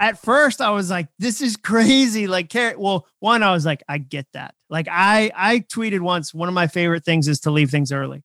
[0.00, 3.82] at first I was like, "This is crazy." Like, carey well, one, I was like,
[3.88, 7.50] "I get that." Like, I I tweeted once, one of my favorite things is to
[7.50, 8.22] leave things early,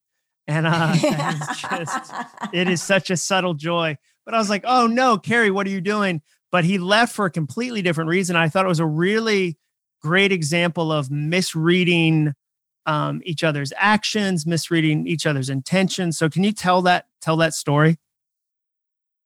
[0.48, 2.14] and uh, it's just
[2.54, 3.98] it is such a subtle joy.
[4.26, 6.22] But I was like, "Oh no, Carey, what are you doing?"
[6.52, 8.36] But he left for a completely different reason.
[8.36, 9.58] I thought it was a really
[10.02, 12.34] great example of misreading
[12.86, 16.18] um, each other's actions, misreading each other's intentions.
[16.18, 17.98] So, can you tell that tell that story?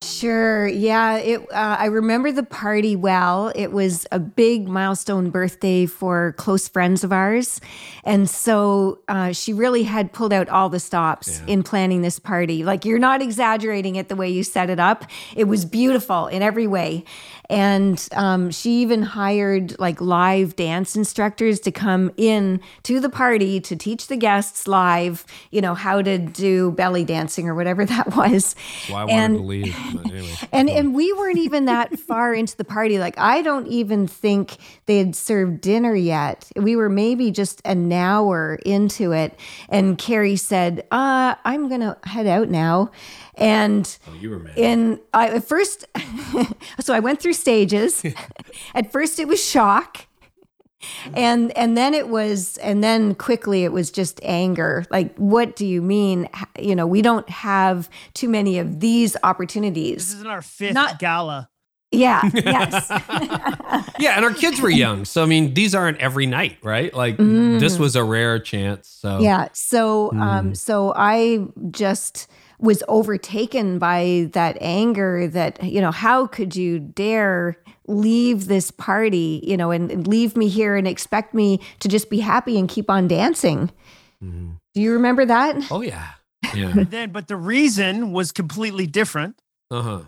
[0.03, 0.67] Sure.
[0.67, 1.17] Yeah.
[1.17, 1.41] It.
[1.51, 3.51] Uh, I remember the party well.
[3.55, 7.61] It was a big milestone birthday for close friends of ours,
[8.03, 11.53] and so uh, she really had pulled out all the stops Yeah.
[11.53, 12.63] in planning this party.
[12.63, 15.05] Like you're not exaggerating it the way you set it up.
[15.35, 17.03] It was beautiful in every way,
[17.51, 23.59] and um, she even hired like live dance instructors to come in to the party
[23.61, 25.25] to teach the guests live.
[25.51, 28.55] You know how to do belly dancing or whatever that was.
[28.89, 29.77] well, I wanted And- to leave.
[30.05, 30.33] Anyway.
[30.51, 32.97] and and we weren't even that far into the party.
[32.97, 36.49] Like I don't even think they had served dinner yet.
[36.55, 39.37] We were maybe just an hour into it,
[39.69, 42.91] and Carey said, "Uh, I'm gonna head out now."
[43.35, 44.57] And Oh, you were mad.
[44.57, 45.85] and I at first,
[46.79, 48.03] so I went through stages.
[48.75, 50.07] at first, it was shock.
[51.13, 54.83] And and then it was and then quickly it was just anger.
[54.89, 56.27] Like what do you mean?
[56.59, 60.07] You know, we don't have too many of these opportunities.
[60.07, 61.49] This isn't our fifth Not- gala.
[61.93, 62.87] Yeah, yes.
[63.99, 65.03] Yeah, and our kids were young.
[65.05, 66.91] So I mean, these aren't every night, right?
[66.93, 68.87] Like this was a rare chance.
[68.87, 69.49] So yeah.
[69.53, 72.27] So um so I just
[72.61, 77.57] was overtaken by that anger that you know how could you dare
[77.87, 82.09] leave this party you know and, and leave me here and expect me to just
[82.09, 83.69] be happy and keep on dancing
[84.23, 84.57] Mhm.
[84.75, 86.09] do you remember that Oh yeah.
[86.55, 86.71] Yeah.
[86.75, 89.39] But then, but the reason was completely different.
[89.69, 90.01] Uh-huh.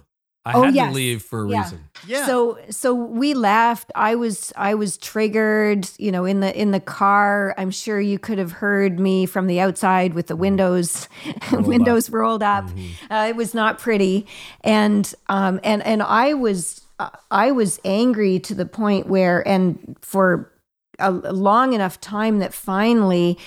[0.45, 0.89] I Oh, had yes.
[0.89, 1.61] to leave for a Yeah.
[1.63, 1.79] reason.
[2.05, 2.25] Yeah.
[2.25, 3.91] So so we left.
[3.95, 7.55] I was I was triggered, you know, in the in the car.
[7.57, 11.07] I'm sure you could have heard me from the outside with the windows
[11.51, 12.65] Rolled windows rolled up.
[12.65, 12.89] Mhm.
[13.09, 14.25] Uh, it was not pretty,
[14.65, 19.95] and um and and I was uh, I was angry to the point where and
[20.01, 20.51] for
[20.99, 23.37] a a long enough time that finally,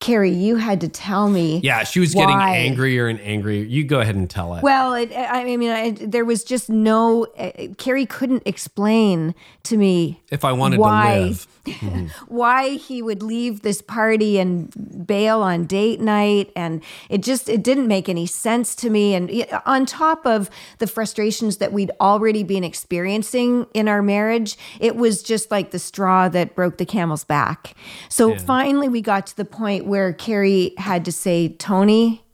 [0.00, 1.60] Carey, you had to tell me.
[1.62, 3.62] Yeah, she was getting angrier and angrier.
[3.62, 4.62] You go ahead and tell it.
[4.62, 7.26] Well, it, I mean, I, there was just no.
[7.38, 9.34] Uh, Carey couldn't explain
[9.64, 11.16] to me if I wanted why?
[11.16, 11.46] to live.
[12.28, 17.62] Why he would leave this party and bail on date night and it just it
[17.62, 19.30] didn't make any sense to me and
[19.66, 20.48] on top of
[20.78, 25.78] the frustrations that we'd already been experiencing in our marriage it was just like the
[25.78, 27.74] straw that broke the camel's back
[28.08, 28.38] so Yeah.
[28.38, 32.24] finally we got to the point where Carey had to say Toni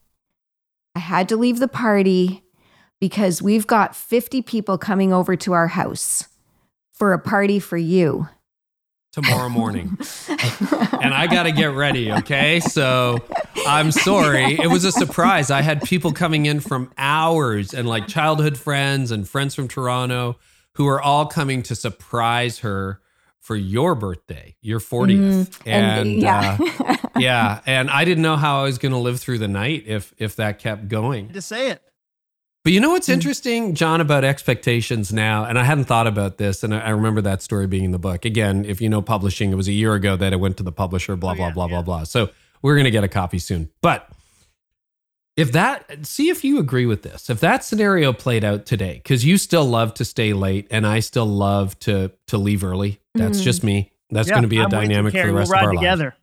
[0.95, 2.43] I had to leave the party
[3.01, 6.29] because we've got 50 people coming over to our house
[6.93, 8.29] for a party for you.
[9.13, 9.99] Tomorrow morning.
[10.29, 12.61] and I got to get ready, okay?
[12.61, 13.19] So
[13.67, 14.59] I'm sorry.
[14.59, 15.51] It was a surprise.
[15.51, 20.39] I had people coming in from hours and like childhood friends and friends from Toronto
[20.77, 23.03] who are all coming to surprise her
[23.47, 25.19] for your birthday, your 40th.
[25.19, 26.59] Mm, and, and, yeah.
[26.61, 29.85] uh, yeah, and I didn't know how I was going to live through the night
[29.87, 31.29] if if that kept going.
[31.29, 31.81] To say it.
[32.65, 33.13] But you know what's mm.
[33.13, 37.41] interesting, Jon, about expectations now, and I hadn't thought about this, and I remember that
[37.41, 38.25] story being in the book.
[38.25, 40.73] Again, if you know publishing, it was a year ago that it went to the
[40.73, 41.71] publisher, blah, oh, blah, yeah, blah, yeah.
[41.71, 42.03] blah, blah.
[42.03, 42.31] So
[42.63, 43.71] we're going to get a copy soon.
[43.81, 44.11] But
[45.37, 47.29] if that, see if you agree with this.
[47.29, 51.01] If that scenario played out today, because you still love to stay late and I
[51.01, 53.01] still love to to leave early.
[53.15, 53.45] That's mm.
[53.45, 53.93] just me.
[54.11, 56.05] That's yeah, going to be a I'm dynamic for the rest we'll of our together.
[56.05, 56.17] lives.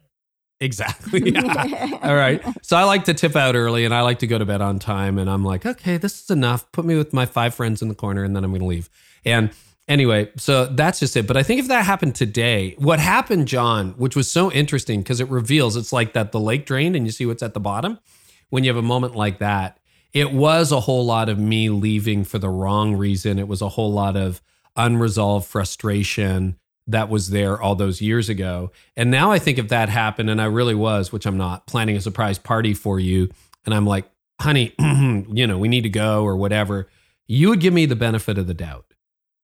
[0.60, 1.32] Exactly.
[1.44, 2.00] Yeah.
[2.02, 2.42] All right.
[2.62, 4.80] So I like to tip out early and I like to go to bed on
[4.80, 5.18] time.
[5.18, 6.72] And I'm like, okay, this is enough.
[6.72, 8.90] Put me with my five friends in the corner and then I'm going to leave.
[9.26, 9.52] And
[9.88, 11.28] anyway, so that's just it.
[11.28, 15.20] But I think if that happened today, what happened, Jon, which was so interesting because
[15.20, 18.00] it reveals it's like that the lake drained and you see what's at the bottom.
[18.54, 19.80] When you have a moment like that,
[20.14, 23.40] it was a whole lot of me leaving for the wrong reason.
[23.40, 24.44] It was a whole lot of
[24.76, 28.72] unresolved frustration that was there all those years ago.
[28.96, 31.98] And now I think if that happened, and I really was, which I'm not, planning
[31.98, 33.32] a surprise party for you,
[33.66, 34.06] and I'm like,
[34.40, 36.90] honey, you know, we need to go or whatever,
[37.26, 38.86] you would give me the benefit of the doubt.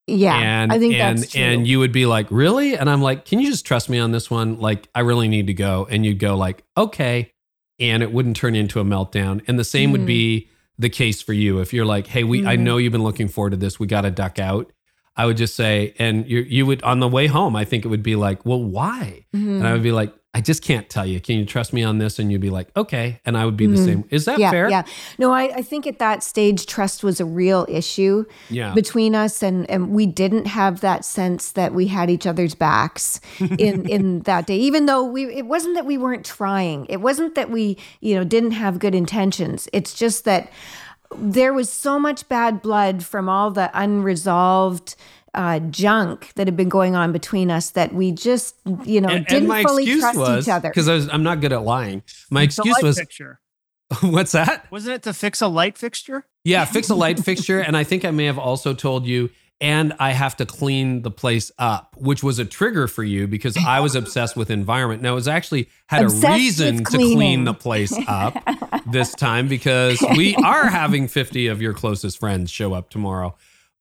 [0.05, 1.41] Yeah, and I think and that's true.
[1.41, 2.78] and you would be like, really?
[2.78, 4.60] And I'm like, can you just trust me on this one?
[4.60, 5.88] Like, I really need to go.
[5.89, 7.32] And you'd go like, okay,
[7.80, 9.41] and it wouldn't turn into a meltdown.
[9.47, 9.93] And the same mm.
[9.93, 12.47] would be the case for you if you're like, hey, we, mm.
[12.47, 13.80] I know you've been looking forward to this.
[13.80, 14.71] We got to duck out.
[15.15, 17.89] I would just say, and you you would on the way home, I think it
[17.89, 19.25] would be like, well, why?
[19.36, 19.57] Mm-hmm.
[19.57, 21.19] And I would be like, I just can't tell you.
[21.19, 22.19] Can you trust me on this?
[22.19, 23.19] And you'd be like, okay.
[23.25, 23.75] And I would be mm-hmm.
[23.75, 24.03] the same.
[24.11, 24.69] Is that yeah, fair?
[24.69, 24.84] Yeah.
[25.17, 28.75] No, I, I think at that stage, trust was a real issue yeah.
[28.75, 29.41] between us.
[29.41, 34.19] And, and we didn't have that sense that we had each other's backs in, in
[34.21, 36.86] that day, even though we, it wasn't that we weren't trying.
[36.86, 39.67] It wasn't that we, you know, didn't have good intentions.
[39.73, 40.51] It's just that
[41.17, 44.95] there was so much bad blood from all the unresolved
[45.34, 48.55] uh, junk that had been going on between us that we just,
[48.86, 50.69] you know, and, didn't and fully trust was, each other.
[50.69, 52.03] Because I'm not good at lying.
[52.30, 53.39] My it's excuse was, fixture.
[54.01, 54.71] what's that?
[54.71, 56.25] Wasn't it to fix a light fixture?
[56.43, 57.59] Yeah, fix a light fixture.
[57.59, 59.30] And I think I may have also told you,
[59.61, 63.57] and I have to clean the place up, which was a trigger for you because
[63.57, 65.01] I was obsessed with environment.
[65.01, 68.41] Now, it was actually had obsessed a reason to clean the place up
[68.89, 73.36] this time because we are having 50 of your closest friends show up tomorrow.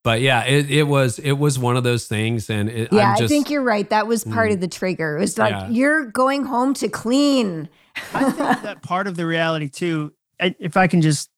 [0.05, 3.25] But yeah, it, it was it was one of those things, and it, yeah, just,
[3.25, 3.89] i think you're right.
[3.91, 5.17] That was part mm, of the trigger.
[5.17, 5.69] It was like yeah.
[5.69, 7.69] you're going home to clean.
[8.15, 10.13] I think that part of the reality too.
[10.39, 11.31] If I can just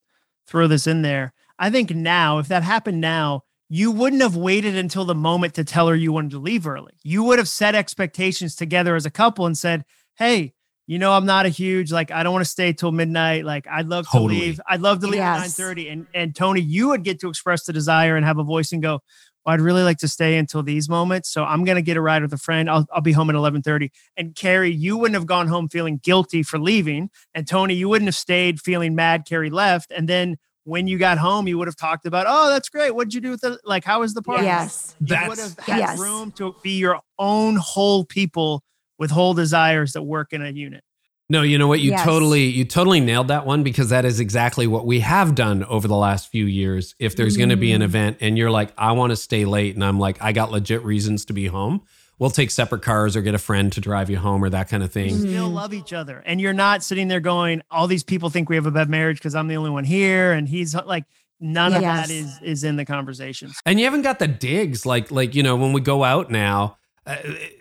[0.47, 4.75] throw this in there, I think now, if that happened now, you wouldn't have waited
[4.75, 6.93] until the moment to tell her you wanted to leave early.
[7.03, 9.85] You would have set expectations together as a couple and said,
[10.15, 10.53] Hey,
[10.91, 13.45] you know, I'm not a huge like I don't want to stay till midnight.
[13.45, 14.35] Like I'd love totally.
[14.35, 14.61] to leave.
[14.67, 15.57] I'd love to leave yes.
[15.57, 15.89] at 9:30.
[15.89, 18.81] And and Toni, you would get to express the desire and have a voice and
[18.81, 18.99] go,
[19.45, 21.31] well, I'd really like to stay until these moments.
[21.31, 22.69] So I'm gonna get a ride with a friend.
[22.69, 23.89] I'll I'll be home at 11:30.
[24.17, 27.09] And Carey, you wouldn't have gone home feeling guilty for leaving.
[27.33, 29.93] And Toni, you wouldn't have stayed feeling mad Carey left.
[29.95, 30.35] And then
[30.65, 32.93] when you got home, you would have talked about, oh, that's great.
[32.93, 34.43] What'd you do with the Like, how was the party?
[34.43, 34.93] Yes.
[34.99, 35.99] You that's, would have had yes.
[35.99, 38.61] room to be your own whole people
[39.01, 40.83] with whole desires that work in a unit.
[41.27, 41.79] No, you know what?
[41.79, 42.03] You yes.
[42.03, 45.87] totally, you totally nailed that one because that is exactly what we have done over
[45.87, 46.93] the last few years.
[46.99, 47.39] If there's mm.
[47.39, 47.85] going to be an mm.
[47.85, 50.83] event and you're like, I want to stay late, and I'm like, I got legit
[50.83, 51.81] reasons to be home
[52.19, 54.83] we'll take separate cars or get a friend to drive you home or that kind
[54.83, 55.09] of thing.
[55.09, 56.21] You still love each other.
[56.23, 59.17] And you're not sitting there going, all these people think we have a bad marriage
[59.17, 60.31] because I'm the only one here.
[60.31, 61.05] And he's like,
[61.39, 61.77] none yes.
[61.77, 63.59] of that is is in the conversations.
[63.65, 66.77] And you haven't got the digs like like, you know, when we go out now,
[67.05, 67.17] uh,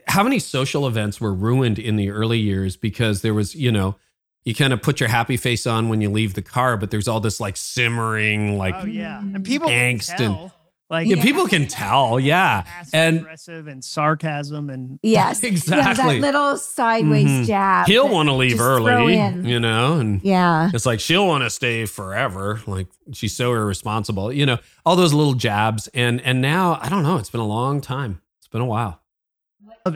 [0.06, 3.96] how many social events were ruined in the early years because there was, you know,
[4.44, 7.08] you kind of put your happy face on when you leave the car, but there's
[7.08, 10.50] all this like simmering, like oh yeah, and people angst and
[10.88, 16.20] like yeah, people can tell, yeah, and aggressive and sarcasm and yes, exactly yeah, that
[16.20, 17.44] little sideways mm-hmm.
[17.44, 17.86] jab.
[17.86, 19.14] He'll want to leave early,
[19.48, 22.60] you know, and yeah, it's like she'll want to stay forever.
[22.66, 25.86] Like she's so irresponsible, you know, all those little jabs.
[25.88, 27.18] And and now I don't know.
[27.18, 28.22] It's been a long time.
[28.38, 28.99] It's been a while.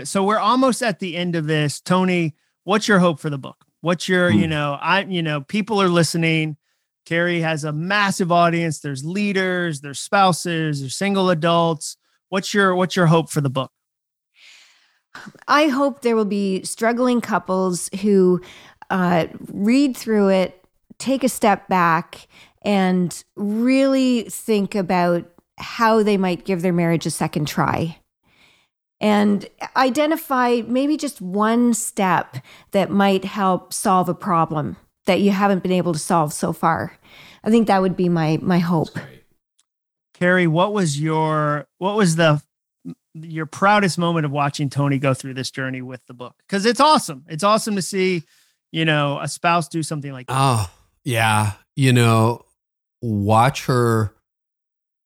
[0.05, 2.35] So we're almost at the end of this, Toni.
[2.65, 3.65] What's your hope for the book?
[3.81, 4.41] What's your, mm.
[4.41, 6.57] you know, I, you know, people are listening
[7.05, 8.81] Carey has a massive audience.
[8.81, 11.97] There's leaders, there's spouses, there's single adults.
[12.31, 13.71] What's your what's your hope for the book?
[15.47, 18.41] I hope there will be struggling couples who
[18.91, 20.61] uh, read through it
[20.99, 22.27] take a step back
[22.63, 25.29] and really think about
[25.59, 27.99] how they might give their marriage a second try
[29.05, 29.47] and
[29.77, 32.39] identify maybe just one step
[32.71, 36.99] that might help solve a problem that you haven't been able to solve so far.
[37.45, 38.99] I think that would be my my hope.
[40.15, 42.43] Carey, what was your what was the
[43.13, 46.37] your proudest moment of watching Toni go through this journey with the book?
[46.49, 47.27] Because it's awesome.
[47.29, 48.23] It's awesome to see,
[48.73, 50.35] you know, a spouse do something like that.
[50.35, 50.71] Oh,
[51.05, 51.53] yeah.
[51.77, 52.47] You know,
[53.03, 54.15] watch her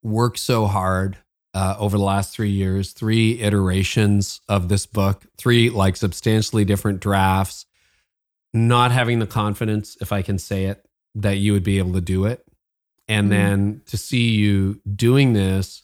[0.05, 1.19] work so hard
[1.59, 7.01] uh, over the last three years, three iterations of this book, three like substantially different
[7.01, 7.67] drafts,
[8.55, 10.87] not having the confidence, if I can say it,
[11.17, 12.47] that you would be able to do it.
[13.09, 13.31] And mm-hmm.
[13.31, 15.83] then to see you doing this,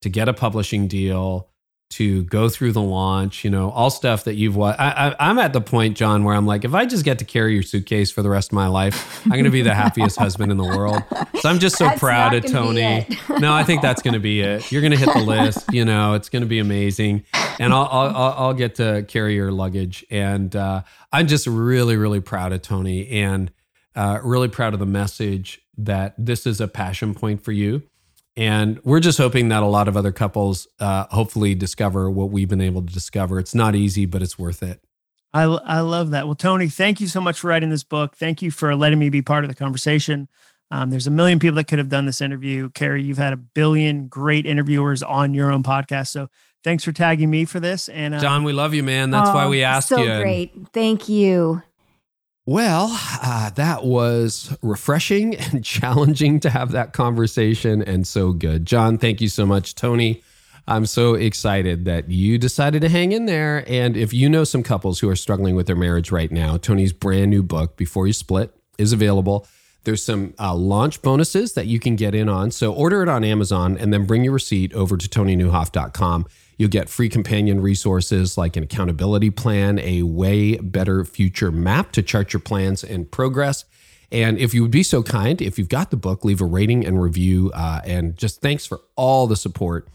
[0.00, 1.49] to get a publishing deal,
[1.90, 4.80] to go through the launch, you know, all stuff that you've watched.
[4.80, 7.52] I, am at the point, Jon, where I'm like, if I just get to carry
[7.52, 10.52] your suitcase for the rest of my life, I'm going to be the happiest husband
[10.52, 11.02] in the world.
[11.40, 13.08] So I'm just so that's proud of Toni.
[13.40, 14.70] no, I think that's going to be it.
[14.70, 15.72] You're going to hit the list.
[15.72, 17.24] You know, it's going to be amazing,
[17.58, 20.04] and I'll I'll, I'll get to carry your luggage.
[20.10, 20.82] And uh,
[21.12, 23.50] I'm just really really proud of Toni, and
[23.96, 27.82] uh, really proud of the message that this is a passion point for you
[28.36, 32.48] and we're just hoping that a lot of other couples uh, hopefully discover what we've
[32.48, 33.38] been able to discover.
[33.38, 34.82] It's not easy, but it's worth it.
[35.32, 36.26] I, I love that.
[36.26, 38.16] Well, Toni, thank you so much for writing this book.
[38.16, 40.28] Thank you for letting me be part of the conversation.
[40.72, 42.70] Um, there's a million people that could have done this interview.
[42.70, 46.08] Carey, you've had a billion great interviewers on your own podcast.
[46.08, 46.28] So
[46.62, 47.88] thanks for tagging me for this.
[47.88, 49.10] And uh, Jon, we love you, man.
[49.10, 50.06] That's oh, why we asked so you.
[50.06, 50.52] So great.
[50.72, 51.62] Thank you.
[52.46, 52.88] Well,
[53.22, 58.66] uh, that was refreshing and challenging to have that conversation and so good.
[58.66, 59.74] Jon, thank you so much.
[59.74, 60.22] Toni,
[60.66, 63.64] I'm so excited that you decided to hang in there.
[63.66, 66.92] And if you know some couples who are struggling with their marriage right now, Toni's
[66.92, 69.46] brand new book, Before You Split, is available.
[69.84, 72.50] There's some uh, launch bonuses that you can get in on.
[72.50, 76.26] So order it on Amazon and then bring your receipt over to toninieuwhof.com.
[76.60, 82.02] You'll get free companion resources like an accountability plan, a way better future map to
[82.02, 83.64] chart your plans and progress.
[84.12, 86.84] And if you would be so kind, if you've got the book, leave a rating
[86.84, 87.50] and review.
[87.54, 89.88] Uh, and just thanks for all the support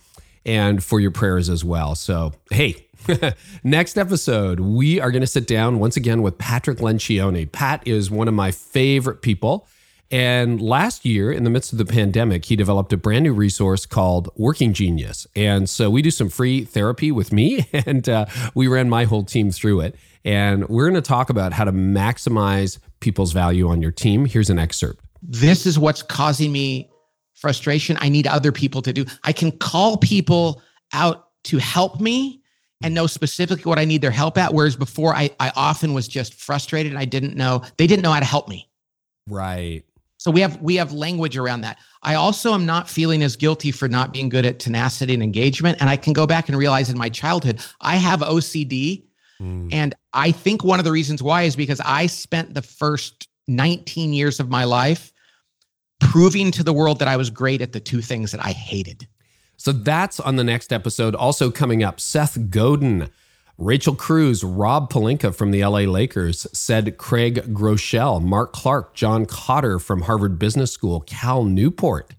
[0.43, 1.93] and for your prayers as well.
[1.93, 2.87] So, hey,
[3.63, 7.51] next episode, we are going to sit down once again with Patrick Lencioni.
[7.51, 9.67] Pat is one of my favorite people.
[10.11, 13.85] And last year, in the midst of the pandemic, he developed a brand new resource
[13.85, 15.25] called Working Genius.
[15.35, 19.23] And so we do some free therapy with me, and uh, we ran my whole
[19.23, 19.95] team through it.
[20.23, 24.25] And we're going to talk about how to maximize people's value on your team.
[24.25, 25.03] Here's an excerpt.
[25.21, 26.89] This is what's causing me
[27.33, 27.97] frustration.
[27.99, 29.05] I need other people to do.
[29.23, 30.61] I can call people
[30.93, 32.41] out to help me
[32.83, 34.53] and know specifically what I need their help at.
[34.53, 38.11] Whereas before, I, I often was just frustrated and I didn't know, they didn't know
[38.11, 38.69] how to help me.
[39.27, 39.84] Right.
[40.25, 41.77] So we have we have language around that.
[42.01, 45.77] I also am not feeling as guilty for not being good at tenacity and engagement.
[45.79, 49.03] And I can go back and realize in my childhood, I have OCD.
[49.39, 49.71] Mm.
[49.71, 54.13] And I think one of the reasons why is because I spent the first 19
[54.13, 55.13] years of my life
[55.99, 59.07] proving to the world that I was great at the two things that I hated.
[59.57, 61.13] So that's on the next episode.
[61.13, 63.11] Also coming up, Seth Godin
[63.57, 69.81] Rachel Cruz, Rob Pelinka from the LA Lakers said Craig Groeschel, Mark Clark, John Kotter
[69.81, 72.13] from Harvard Business School, Cal Newport.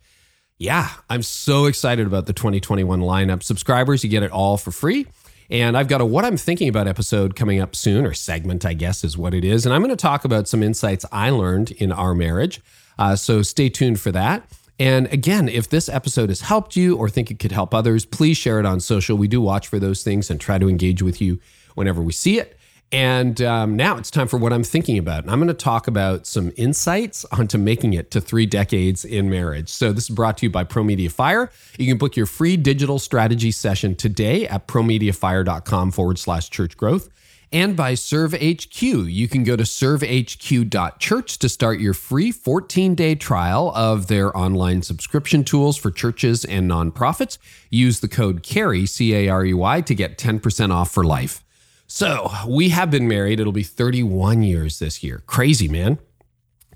[0.57, 3.43] Yeah, I'm so excited about the 2021 lineup.
[3.43, 5.07] Subscribers, you get it all for free.
[5.51, 8.73] And I've got a What I'm Thinking About episode coming up soon, or segment, I
[8.73, 9.67] guess is what it is.
[9.67, 12.63] And I'm going to talk about some insights I learned in our marriage.
[12.99, 14.49] Uh, so stay tuned for that.
[14.79, 18.37] And again, if this episode has helped you or think it could help others, please
[18.37, 19.17] share it on social.
[19.17, 21.41] We do watch for those things and try to engage with you
[21.75, 22.59] whenever we see it.
[22.93, 25.25] And um, now it's time for what I'm thinking about.
[25.25, 29.29] And I'm going to talk about some insights onto making it to three decades in
[29.29, 29.71] marriage.
[29.71, 31.51] So, this is brought to you by Pro Media Fire.
[31.79, 37.09] You can book your free digital strategy session today at promediafire.com forward slash church growth
[37.53, 39.13] and by ServeHQ.
[39.13, 44.83] You can go to servehq.church to start your free 14 day trial of their online
[44.83, 47.39] subscription tools for churches and nonprofits.
[47.71, 51.43] Use the code CAREY, C A R E Y, to get 10% off for life.
[51.87, 53.39] So we have been married.
[53.39, 55.23] It'll be 31 years this year.
[55.27, 55.99] Crazy, man.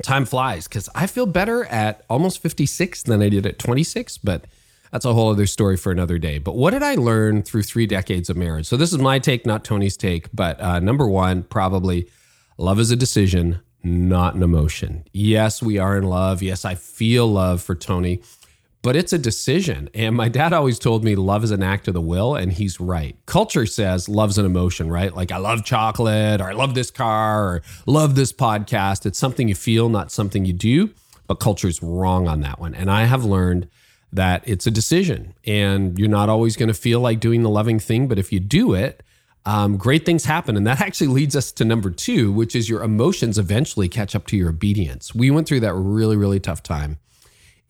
[0.03, 4.47] Time flies because I feel better at almost 56 than I did at 26, but
[4.91, 6.39] that's a whole other story for another day.
[6.39, 8.67] But what did I learn through three decades of marriage?
[8.67, 10.29] So this is my take, not Toni's take.
[10.33, 12.09] But uh, number one, probably
[12.59, 15.05] love is a decision, not an emotion.
[15.13, 16.43] Yes, we are in love.
[16.43, 18.21] Yes, I feel love for Toni,
[18.83, 19.89] but it's a decision.
[19.95, 22.81] And my dad always told me love is an act of the will, and he's
[22.81, 23.17] right.
[23.27, 25.15] Culture says love's an emotion, right?
[25.15, 29.07] Like I love chocolate, or I love this car, or love this podcast.
[29.07, 30.91] It's something you feel, not something you do.
[31.27, 32.75] But culture's wrong on that one.
[32.75, 33.69] And I have learned
[34.13, 37.79] that it's a decision, and you're not always going to feel like doing the loving
[37.79, 38.09] thing.
[38.09, 39.03] But if you do it,
[39.47, 40.57] um, great things happen.
[40.57, 44.27] And that actually leads us to number two, which is your emotions eventually catch up
[44.29, 45.15] to your obedience.
[45.15, 46.99] We went through that really, really tough time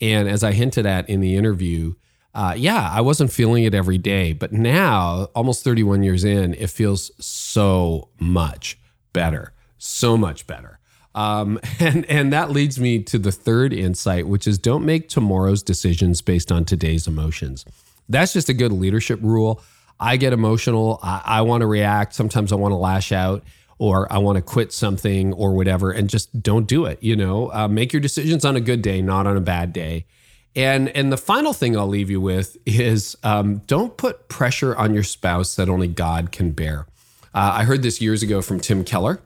[0.00, 1.94] and as I hinted at in the interview,
[2.34, 6.70] uh, yeah, I wasn't feeling it every day, but now, almost 31 years in, it
[6.70, 8.78] feels so much
[9.12, 10.78] better, so much better.
[11.14, 15.62] Um, and and that leads me to the third insight, which is don't make tomorrow's
[15.62, 17.64] decisions based on today's emotions.
[18.08, 19.62] That's just a good leadership rule.
[19.98, 20.98] I get emotional.
[21.02, 22.14] I, I want to react.
[22.14, 23.44] Sometimes I want to lash out
[23.78, 27.02] or I want to quit something or whatever, and just don't do it.
[27.02, 30.06] You know, uh, make your decisions on a good day, not on a bad day.
[30.54, 34.94] And and the final thing I'll leave you with is um, don't put pressure on
[34.94, 36.86] your spouse that only God can bear.
[37.32, 39.20] Uh, I heard this years ago from Tim Keller,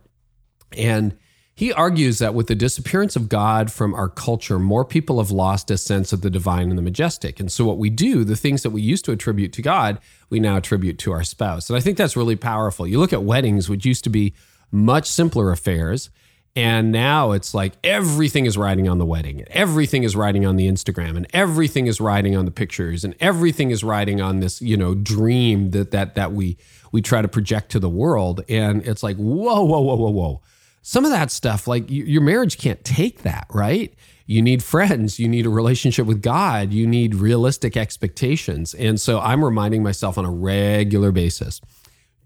[0.77, 1.17] and
[1.57, 5.71] he argues that with the disappearance of God from our culture, more people have lost
[5.71, 7.39] a sense of the divine and the majestic.
[7.39, 10.01] And so, what we do, the things that we used to attribute to God,
[10.31, 11.71] we now attribute to our spouse.
[11.71, 12.89] And I think that's really powerful.
[12.89, 14.35] You look at weddings, which used to be
[14.73, 16.11] much simpler affairs.
[16.57, 20.69] And now it's like everything is riding on the wedding, everything is riding on the
[20.69, 24.77] Instagram, and everything is riding on the pictures, and everything is riding on this, you
[24.77, 26.57] know, dream that that that we
[26.93, 28.45] we try to project to the world.
[28.49, 30.43] And it's like, whoa, whoa, whoa, whoa, whoa.
[30.87, 33.95] Some of that stuff, like your marriage can't take that, right?
[34.27, 35.19] You need friends.
[35.19, 36.75] You need a relationship with God.
[36.75, 38.75] You need realistic expectations.
[38.75, 41.63] And so I'm reminding myself on a regular basis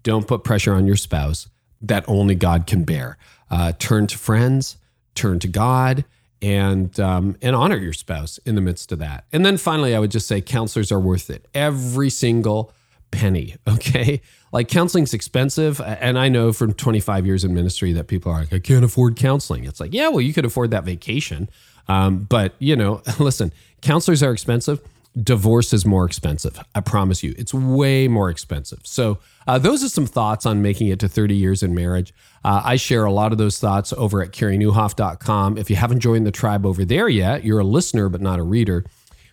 [0.03, 1.47] don't put pressure on your spouse
[1.81, 3.17] that only God can bear.
[3.49, 4.75] Uh, turn to friends,
[5.15, 6.03] turn to God,
[6.41, 9.23] and um, and honor your spouse in the midst of that.
[9.31, 11.47] And then finally, I would just say counselors are worth it.
[11.53, 12.73] Every single
[13.11, 13.55] penny.
[13.67, 14.21] Okay,
[14.51, 18.53] like counseling's expensive, and I know from 25 years in ministry that people are like,
[18.53, 19.65] I can't afford counseling.
[19.65, 21.49] It's like, yeah, well, you could afford that vacation.
[21.87, 23.51] Um, but, you know, listen,
[23.81, 24.79] counselors are expensive.
[25.21, 26.59] Divorce is more expensive.
[26.75, 28.79] I promise you, it's way more expensive.
[28.83, 29.17] So,
[29.47, 32.13] uh, those are some thoughts on making it to 30 years in marriage.
[32.43, 35.57] Uh, I share a lot of those thoughts over at careynieuwhof.com.
[35.57, 38.43] If you haven't joined the tribe over there yet, you're a listener, but not a
[38.43, 38.85] reader.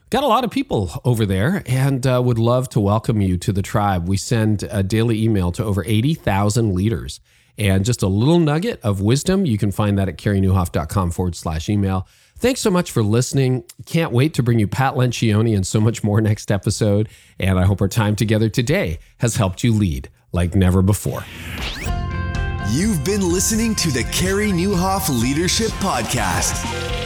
[0.08, 3.52] Got a lot of people over there and uh, would love to welcome you to
[3.52, 4.08] the tribe.
[4.08, 7.20] We send a daily email to over 80,000 leaders
[7.58, 9.46] and just a little nugget of wisdom.
[9.46, 12.06] You can find that at careynieuwhof.com forward slash email.
[12.38, 13.64] Thanks so much for listening.
[13.86, 17.08] Can't wait to bring you Pat Lencioni and so much more next episode.
[17.40, 21.24] And I hope our time together today has helped you lead like never before.
[22.70, 27.05] You've been listening to the Carey Nieuwhof Leadership Podcast.